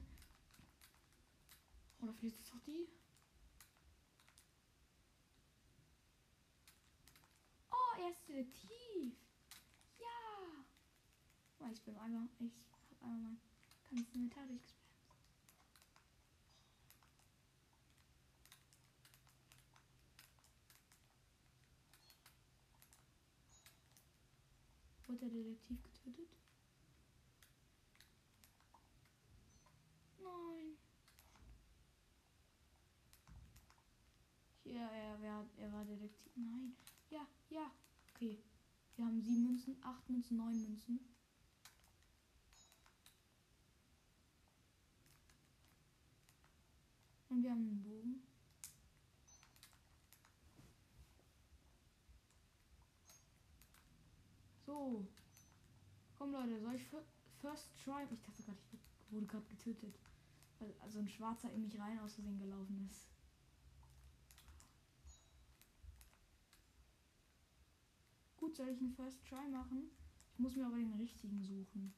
[2.02, 2.88] Oder vielleicht ist es auch die?
[7.70, 9.14] Oh, er ist Detektiv.
[9.98, 10.64] Ja.
[11.60, 12.52] Oh, ich bin einmal, ich habe
[13.00, 13.38] einmal mein
[13.90, 14.44] ganzes Inventar.
[25.06, 26.28] Wurde der Detektiv getötet?
[30.22, 30.76] Nein.
[34.74, 36.32] Ja, er, er, er war Detektiv.
[36.34, 36.74] Nein.
[37.08, 37.70] Ja, ja.
[38.12, 38.42] Okay.
[38.96, 40.98] Wir haben sieben Münzen, acht Münzen, neun Münzen.
[47.28, 48.22] Und wir haben einen Bogen.
[54.66, 55.06] So.
[56.18, 56.86] Komm Leute, soll ich
[57.40, 58.02] First Try?
[58.10, 59.94] Ich dachte gerade, ich wurde gerade getötet
[60.58, 63.13] weil also ein Schwarzer in mich rein aus Versehen gelaufen ist.
[68.54, 69.90] Gut, soll ich einen First Try machen?
[70.32, 71.92] Ich muss mir aber den richtigen suchen.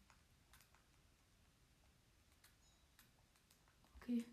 [3.96, 4.24] Okay.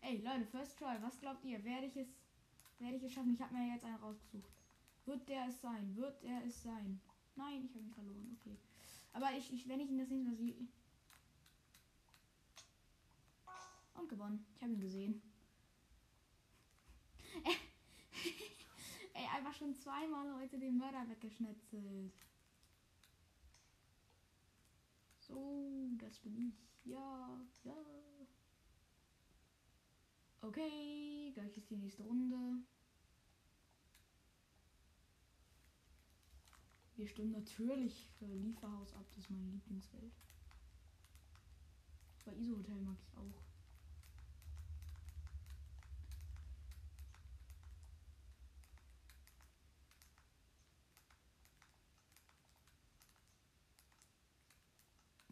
[0.00, 1.64] Ey, Leute, First Try, was glaubt ihr?
[1.64, 2.06] Werde ich es,
[2.78, 3.34] werde ich es schaffen?
[3.34, 4.52] Ich habe mir jetzt einen rausgesucht.
[5.04, 5.96] Wird der es sein?
[5.96, 7.00] Wird er es sein?
[7.34, 8.38] Nein, ich habe ihn verloren.
[8.40, 8.56] Okay.
[9.12, 10.54] Aber ich, ich, wenn ich ihn das nächste Mal sehe.
[13.94, 14.46] Und gewonnen.
[14.54, 15.22] Ich habe ihn gesehen.
[19.14, 22.14] Ey, einfach schon zweimal heute den Mörder weggeschnetzelt.
[25.18, 26.84] So, das bin ich.
[26.84, 27.74] Ja, ja.
[30.42, 32.62] Okay, gleich ist die nächste Runde.
[36.96, 40.12] Wir stimmen natürlich für Lieferhaus ab, das ist meine Lieblingswelt.
[42.24, 43.42] Bei ISO Hotel mag ich auch.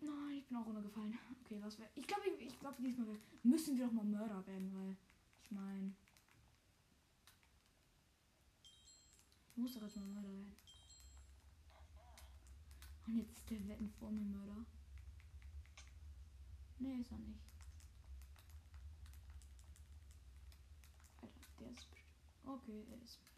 [0.00, 1.18] Nein, ich bin auch runtergefallen.
[1.44, 1.90] Okay, was wäre.
[1.94, 4.96] Ich glaube, ich, ich glaube, diesmal müssen wir doch mal Mörder werden, weil
[5.42, 5.92] ich meine.
[9.50, 10.56] Ich muss doch jetzt mal Mörder werden.
[13.06, 14.64] Und jetzt ist der Wetten vor mir Mörder.
[16.78, 17.40] Nee, ist er nicht.
[21.20, 22.16] Alter, der ist bestimmt.
[22.46, 23.32] Okay, er ist Mörder.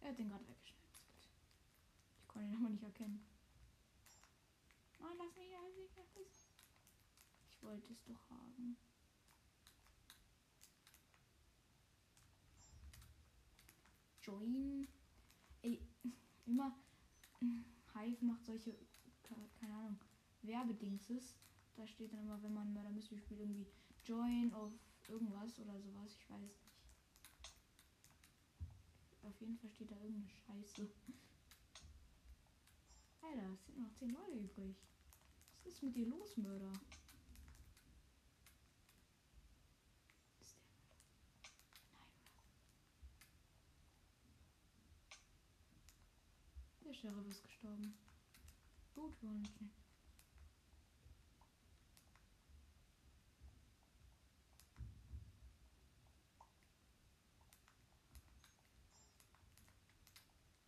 [0.00, 1.28] Er hat den gerade weggeschnetzelt.
[2.22, 3.33] Ich konnte ihn aber nicht erkennen.
[5.04, 5.50] Nein, lass mich,
[6.14, 6.46] mich.
[7.50, 8.76] Ich wollte es doch haben.
[14.22, 14.88] Join.
[15.60, 15.86] Ey,
[16.46, 16.74] immer.
[17.94, 18.74] Hive macht solche,
[19.22, 20.00] keine Ahnung,
[20.42, 21.36] Werbedingses.
[21.76, 23.66] Da steht dann immer, wenn man Mörder Mystery spielt, irgendwie
[24.04, 24.72] Join auf
[25.06, 26.16] irgendwas oder sowas.
[26.16, 26.56] Ich weiß nicht.
[29.22, 30.88] Auf jeden Fall steht da irgendeine Scheiße.
[33.22, 34.76] Alter, es sind noch 10 Leute übrig.
[35.64, 36.70] Was ist mit dir los, Mörder?
[46.84, 47.94] Der Sheriff ist gestorben.
[48.94, 49.52] Gut, nicht.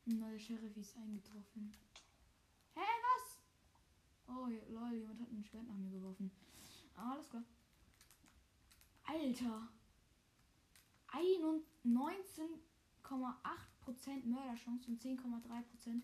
[0.06, 1.74] Ein neuer Sheriff ist eingetroffen.
[4.28, 6.30] Oh, lol, jemand hat ein Schwert nach mir geworfen.
[6.94, 7.44] Ah, alles klar.
[9.04, 9.68] Alter.
[11.86, 16.02] 19,8% Mörderchance und 10,3%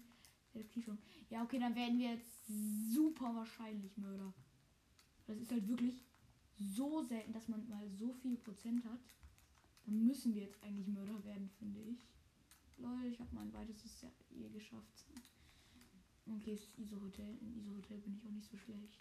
[0.55, 1.03] Detektivchance.
[1.29, 2.47] Ja, okay, dann werden wir jetzt
[2.93, 4.33] super wahrscheinlich Mörder.
[5.27, 6.05] Das ist halt wirklich
[6.57, 9.01] so selten, dass man mal so viel Prozent hat.
[9.85, 12.07] Dann müssen wir jetzt eigentlich Mörder werden, finde ich.
[12.79, 15.05] Lol, ich habe mein weitestes ja eh geschafft.
[16.25, 17.37] Okay, es ist ISO Hotel.
[17.41, 19.01] In ISO Hotel bin ich auch nicht so schlecht.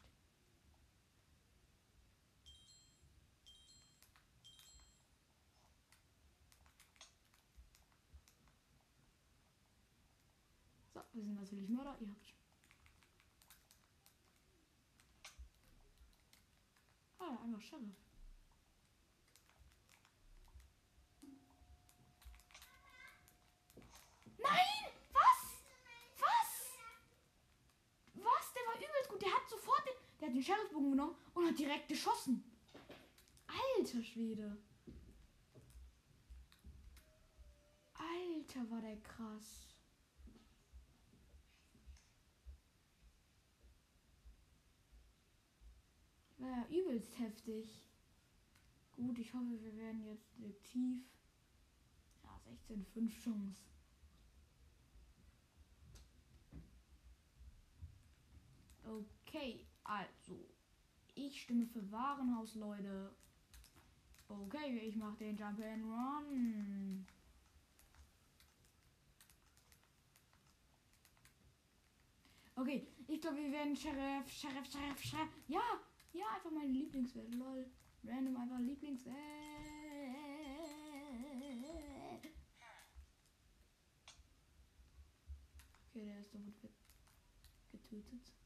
[10.93, 11.95] So, wir sind natürlich Mörder.
[11.99, 12.33] Ihr habt.
[17.19, 17.95] Ah, einfach Sheriff.
[24.37, 24.91] Nein!
[25.13, 25.63] Was?
[26.19, 26.77] Was?
[28.15, 28.53] Was?
[29.21, 29.93] Der hat sofort den.
[30.19, 32.43] Der hat den Sheriffbogen genommen und hat direkt geschossen.
[33.47, 34.57] Alter Schwede.
[37.93, 39.67] Alter, war der krass.
[46.37, 47.87] War ja übelst heftig.
[48.95, 51.03] Gut, ich hoffe, wir werden jetzt Detektiv.
[52.23, 53.80] Ja, 16,5 Chance.
[59.33, 60.45] Okay, also.
[61.15, 63.15] Ich stimme für Warenhaus, Leute.
[64.27, 67.07] Okay, ich mache den Jump and Run.
[72.55, 75.29] Okay, ich glaube, wir werden Sheriff, Sheriff, Sheriff, Sheriff.
[75.47, 75.79] Ja,
[76.11, 77.33] ja, einfach meine Lieblingswelt.
[77.35, 77.65] Lol.
[78.03, 79.15] Random einfach Lieblingswelt.
[85.89, 86.69] Okay, der ist doch gut
[87.71, 88.40] getötet.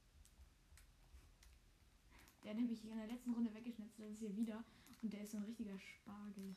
[2.46, 3.98] Der hat nämlich in der letzten Runde weggeschnitzt.
[3.98, 4.64] Das ist hier wieder.
[5.02, 6.56] Und der ist so ein richtiger Spargel.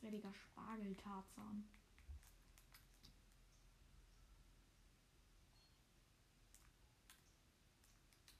[0.00, 1.64] Richtiger Spargeltarzan.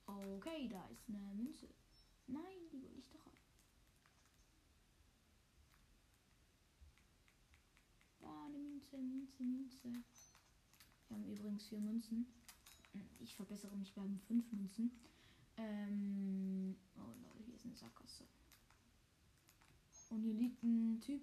[0.06, 1.66] Okay, da ist eine Münze.
[2.28, 3.36] Nein, die will ich doch haben.
[8.20, 9.98] Da, eine Münze, Münze, Münze.
[11.08, 12.26] Wir haben übrigens vier Münzen.
[13.18, 14.92] Ich verbessere mich beim fünf Münzen.
[15.56, 18.24] Ähm, oh Leute, hier ist eine Sackgasse.
[20.10, 21.22] Und hier liegt ein Typ.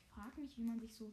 [0.00, 1.12] Ich frage mich, wie man sich so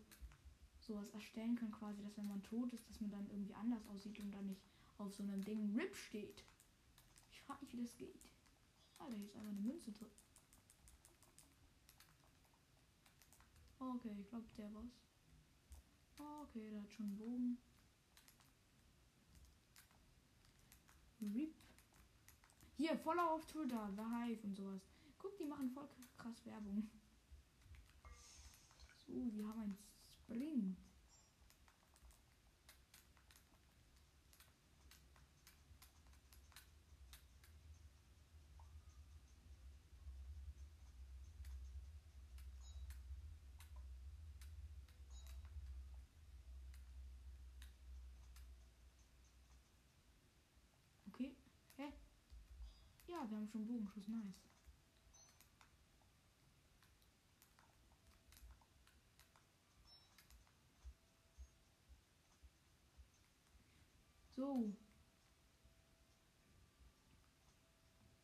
[0.80, 4.20] sowas erstellen kann, quasi, dass wenn man tot ist, dass man dann irgendwie anders aussieht
[4.20, 4.62] und dann nicht
[4.98, 6.44] auf so einem Ding RIP steht.
[7.32, 8.20] Ich frage mich, wie das geht.
[8.98, 10.10] Alter, hier ist einfach eine Münze drin.
[13.80, 15.02] Okay, ich glaube, der war's.
[16.18, 17.58] Okay, der hat schon einen Bogen.
[21.22, 21.54] RIP.
[22.78, 24.82] Hier, Follow auf Twitter, The Hive und sowas.
[25.20, 26.90] Guck, die machen voll krass Werbung.
[29.06, 29.78] So, wir haben ein
[30.10, 30.78] Sprint.
[51.14, 51.36] Okay.
[51.78, 51.92] Hä?
[53.22, 54.08] Ja, wir haben schon Bogenschuss.
[54.08, 54.34] Nice.
[64.36, 64.74] So.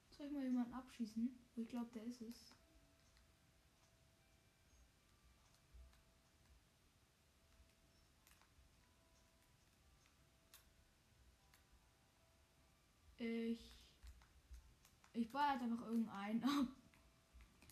[0.09, 1.29] Soll ich mal jemanden abschießen?
[1.57, 2.55] Ich glaube, der ist es.
[13.19, 13.76] Ich.
[15.17, 16.67] Ich baller halt einfach irgendeinen ab.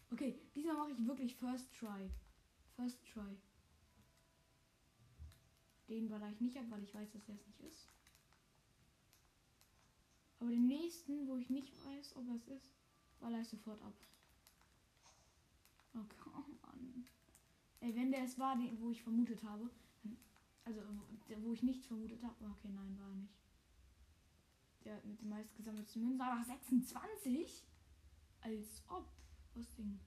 [0.09, 2.09] Okay, diesmal mache ich wirklich First Try.
[2.75, 3.37] First Try.
[5.87, 7.87] Den baller ich nicht ab, weil ich weiß, dass er es nicht ist.
[10.39, 12.73] Aber den nächsten, wo ich nicht weiß, ob er es ist,
[13.19, 13.93] baller ich sofort ab.
[15.93, 17.05] Oh, come on.
[17.79, 19.69] Ey, wenn der es war, den, wo ich vermutet habe,
[20.65, 20.81] also
[21.43, 23.44] wo ich nichts vermutet habe, okay, nein, war er nicht.
[24.85, 27.63] Der mit den meist gesammelten Münzen, aber 26?
[28.41, 29.09] Als ob.
[29.55, 29.99] Was Ding?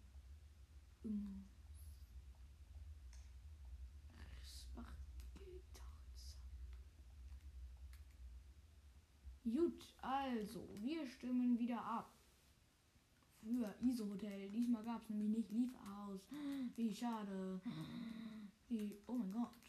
[1.02, 1.44] Um.
[9.44, 12.12] Gut, also, wir stimmen wieder ab.
[13.40, 14.50] Für ISO Hotel.
[14.50, 16.20] Diesmal gab es nämlich nicht Lieferhaus.
[16.76, 17.60] Wie schade.
[18.68, 19.67] Wie, oh mein Gott.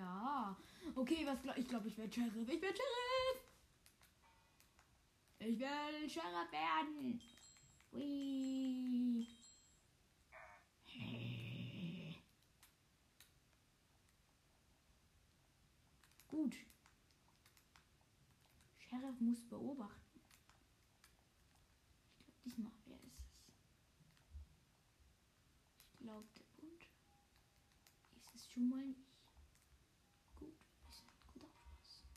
[0.00, 0.56] Ja.
[0.94, 2.48] Okay, was glaub ich glaube, ich werde Sheriff.
[2.48, 3.44] Ich werde Sheriff.
[5.40, 7.20] Ich will Sheriff werden.
[7.92, 9.26] Hui.
[16.28, 16.56] Gut.
[18.78, 20.20] Sheriff muss beobachten.
[22.18, 23.34] Ich glaube, diesmal, wer ist es?
[25.92, 26.82] Ich glaube, der Bund
[28.24, 29.06] ist es schon mal nicht.
[30.38, 32.08] Gut, wir müssen gut aufpassen.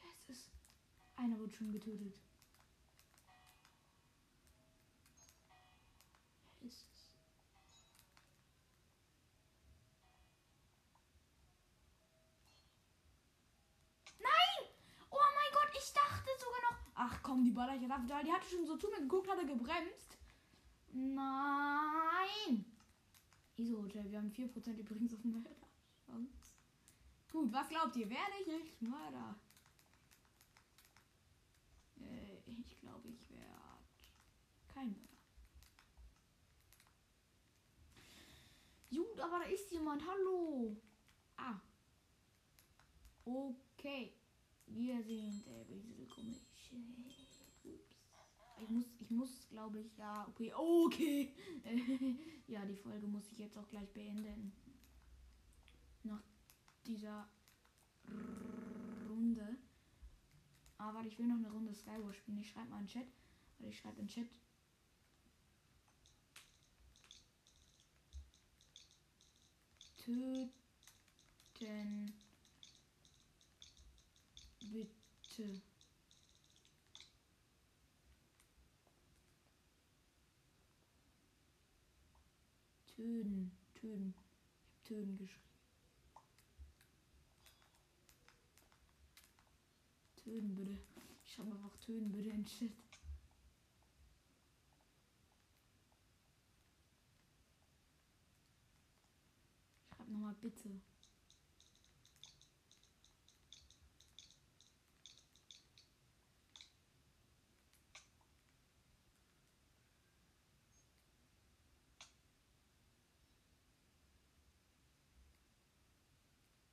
[0.00, 0.50] Wer ist es?
[1.42, 2.20] Wird schon getötet.
[14.20, 14.68] Nein!
[15.10, 16.78] Oh mein Gott, ich dachte sogar noch.
[16.94, 20.16] Ach komm, die Baller, ich dachte, die hatte schon so zu mir geguckt, hatte gebremst.
[20.92, 22.64] Nein!
[23.56, 25.56] ISO Hotel, wir haben 4% übrigens auf dem Mörder.
[27.32, 28.08] Gut, was glaubt ihr?
[28.08, 29.34] Werde ich nicht Mörder?
[32.10, 33.52] Äh, ich glaube, ich werde
[34.72, 35.08] kein Mörder.
[38.90, 40.02] Gut, aber da ist jemand.
[40.06, 40.76] Hallo.
[41.36, 41.60] Ah.
[43.24, 44.14] Okay.
[44.66, 46.44] Wir sind äh, diese komische.
[47.64, 48.02] Ups.
[48.62, 51.34] Ich muss, ich muss, glaube ich, ja, okay, okay.
[52.46, 54.52] ja, die Folge muss ich jetzt auch gleich beenden.
[56.04, 56.22] Nach
[56.86, 57.28] dieser
[59.08, 59.58] Runde.
[60.82, 62.38] Aber ich will noch eine Runde Skywars spielen.
[62.38, 63.06] Ich schreibe mal in Chat.
[63.58, 64.28] Weil ich schreibe in Chat
[70.04, 70.52] töten.
[74.60, 75.62] Bitte.
[82.96, 84.10] Töten, töten.
[84.10, 85.51] Ich hab töten geschrieben.
[90.32, 90.78] töten würde.
[91.26, 92.72] Ich habe einfach töten würde ein Shit.
[99.94, 100.80] Schreib nochmal bitte.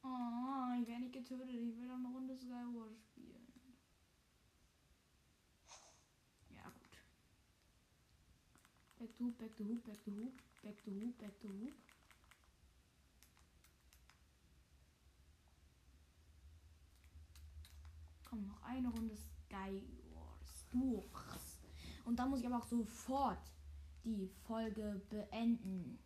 [0.02, 1.50] Ah, ich werde nicht getötet.
[1.50, 3.09] Ich will noch eine Runde Skywars
[9.20, 11.74] to hoop, back to hoop, back to hoop, back to hoop, back to hoop.
[18.24, 21.06] Komm, noch eine Runde Skywars durch.
[22.06, 23.52] Und dann muss ich aber auch sofort
[24.06, 26.00] die Folge beenden.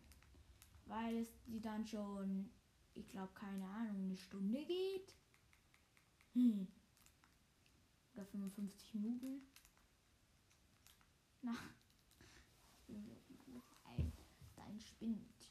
[0.86, 2.50] Weil es die dann schon,
[2.94, 5.14] ich glaube, keine Ahnung, eine Stunde geht.
[6.32, 6.66] Hm.
[8.14, 9.46] Oder 55 Minuten.
[11.42, 11.54] Na.
[13.84, 14.12] Ein,
[14.56, 15.50] dein spinnt.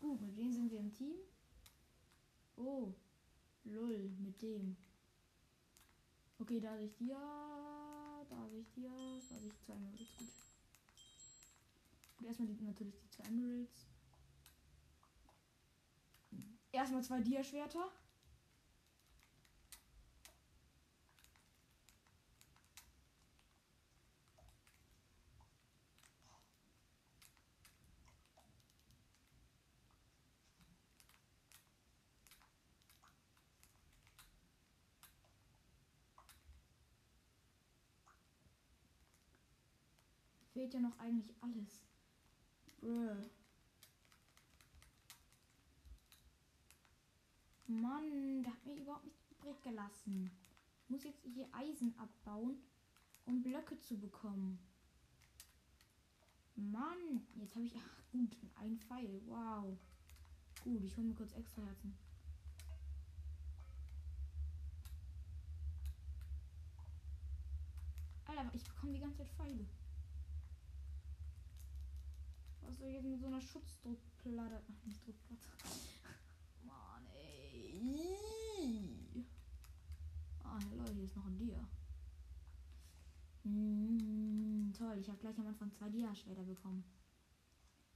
[0.00, 1.16] Gut, mit wem sind wir im Team?
[2.56, 2.92] Oh,
[3.64, 4.76] lol, mit dem.
[6.38, 7.16] Okay, da sehe ich dir,
[8.28, 8.90] da sehe ich dir,
[9.28, 10.28] da sehe ich zwei Emeralds, gut.
[12.18, 13.86] Und erstmal die, natürlich die zwei Emeralds.
[16.72, 17.90] Erstmal zwei Dia-Schwerter.
[40.60, 41.86] Fehlt ja noch eigentlich alles.
[42.82, 43.16] Bruh.
[47.66, 50.30] Mann, der hat mir überhaupt nicht übrig gelassen.
[50.82, 52.62] Ich muss jetzt hier Eisen abbauen,
[53.24, 54.58] um Blöcke zu bekommen.
[56.56, 57.74] Mann, jetzt habe ich.
[57.78, 59.22] Ach, gut, ein Pfeil.
[59.28, 59.78] Wow.
[60.62, 61.96] Gut, ich hole mir kurz extra Herzen.
[68.26, 69.66] Alter, ich bekomme die ganze Zeit Pfeile.
[72.78, 74.62] Mit so einer Schutzdruckplatte?
[74.62, 75.48] Ach, nicht Druckplatte.
[76.62, 79.26] Mann, ey.
[80.44, 81.68] Ah, Leute, hier ist noch ein Dia.
[83.42, 86.84] Mm, toll, ich habe gleich am Anfang zwei Dia-Schwerter bekommen.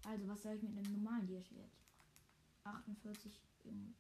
[0.05, 1.71] Also, was soll ich mit einem normalen Dia-Schwert?
[2.65, 3.95] 48 im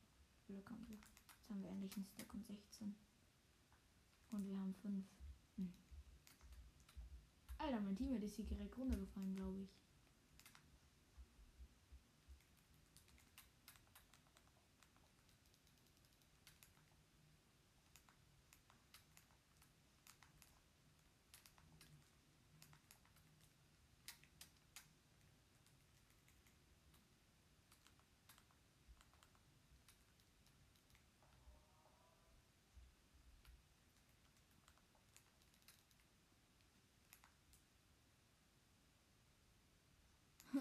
[0.46, 0.96] Glück haben wir.
[0.96, 2.94] Jetzt haben wir endlich einen Stack und 16.
[4.32, 5.04] Und wir haben 5.
[5.56, 5.72] Hm.
[7.58, 9.84] Alter, mein Team ist hier direkt runtergefallen, glaube ich.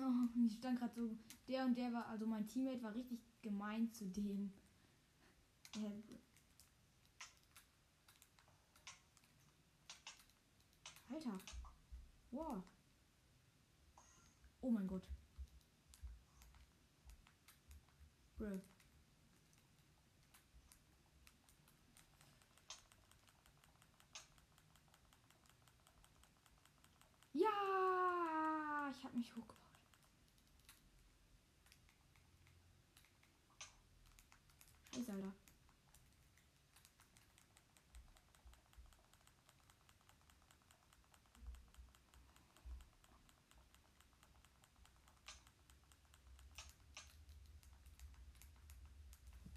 [0.46, 4.06] ich stand gerade so, der und der war, also mein Teammate war richtig gemein zu
[4.06, 4.52] dem.
[5.76, 5.92] Ja.
[11.10, 11.38] Alter.
[12.32, 12.64] Wow.
[14.62, 15.08] Oh mein Gott.
[18.38, 18.62] Bro.
[27.34, 29.64] Ja, ich habe mich hochgebracht.
[34.94, 35.34] Scheiße, Alter.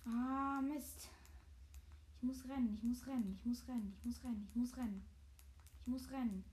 [0.07, 1.11] Ah, Mist.
[2.17, 5.05] Ich muss rennen, ich muss rennen, ich muss rennen, ich muss rennen, ich muss rennen.
[5.81, 6.45] Ich muss rennen.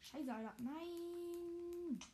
[0.00, 0.54] Scheiße, Alter.
[0.58, 1.98] Nein.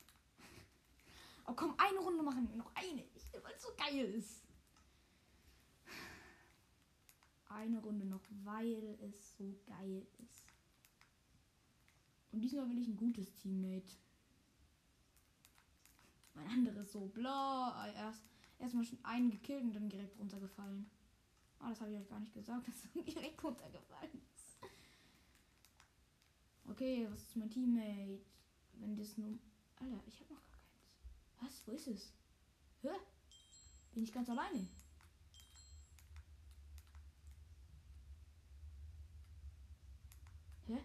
[1.47, 2.57] Oh komm, eine Runde machen.
[2.57, 3.03] Noch eine.
[3.43, 4.45] Weil es so geil ist.
[7.49, 10.45] Eine Runde noch, weil es so geil ist.
[12.31, 13.97] Und diesmal will ich ein gutes Teammate.
[16.35, 17.93] Mein anderes so bla.
[17.97, 18.23] Erst
[18.61, 20.91] erstmal schon einen gekillt und dann direkt runtergefallen.
[21.59, 24.41] Ah, das habe ich euch gar nicht gesagt, dass er direkt runtergefallen ist.
[26.69, 28.21] Okay, was ist mein Teammate?
[28.75, 29.39] Wenn das nur.
[29.77, 31.41] Alter, ich habe noch gar keins.
[31.41, 31.67] Was?
[31.67, 32.13] Wo ist es?
[32.83, 32.89] Hä?
[33.93, 34.67] Bin ich ganz alleine?
[40.67, 40.79] Hä?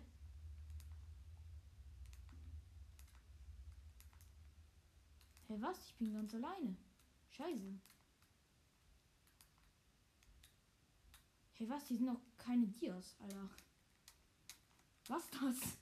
[5.48, 5.88] Hä, was?
[5.88, 6.76] Ich bin ganz alleine.
[7.36, 7.80] Scheiße.
[11.56, 11.86] Hey, was?
[11.86, 13.50] Hier sind noch keine Dias, Alter.
[15.10, 15.78] Was das?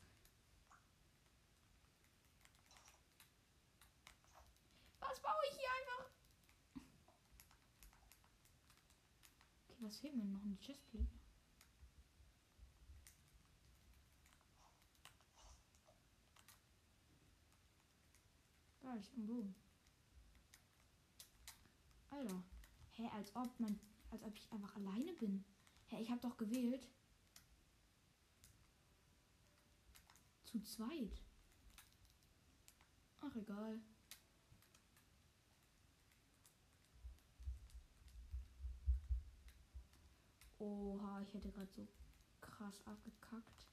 [4.99, 6.11] Was baue ich hier einfach?
[9.67, 10.43] Okay, was fehlt mir noch?
[10.43, 11.07] Ein Chestplate.
[18.81, 19.62] Da ist ein Boom.
[22.13, 22.43] Alter.
[22.97, 23.79] Hä, als ob man.
[24.11, 25.43] Als ob ich einfach alleine bin.
[25.87, 26.87] Hä, ich habe doch gewählt.
[30.45, 31.21] Zu zweit.
[33.21, 33.81] Ach, egal.
[40.59, 41.87] Oha, ich hätte gerade so
[42.39, 43.67] krass abgekackt.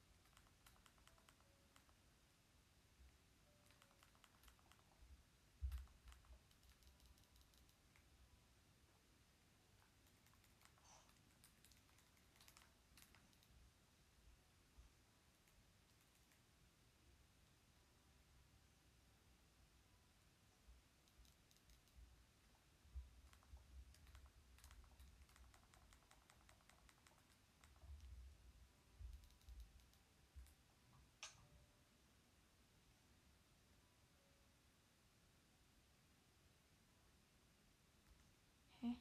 [38.81, 38.95] Hä?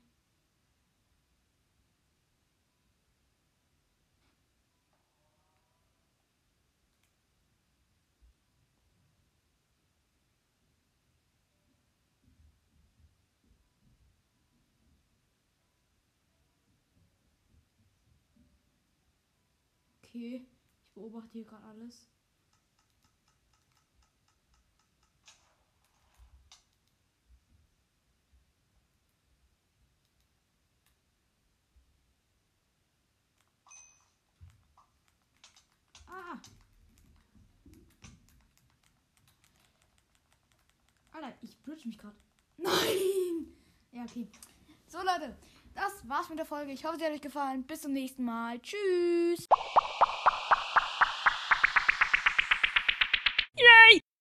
[20.13, 20.45] Okay,
[20.83, 22.09] ich beobachte hier gerade alles.
[36.09, 36.41] Ah!
[41.13, 42.17] Alter, ich bridge mich gerade.
[42.57, 43.47] Nein!
[43.93, 44.27] Ja, okay.
[44.89, 45.39] So, Leute,
[45.75, 46.73] das war's mit der Folge.
[46.73, 47.63] Ich hoffe, sie hat euch gefallen.
[47.65, 48.59] Bis zum nächsten Mal.
[48.61, 49.49] Tschüss!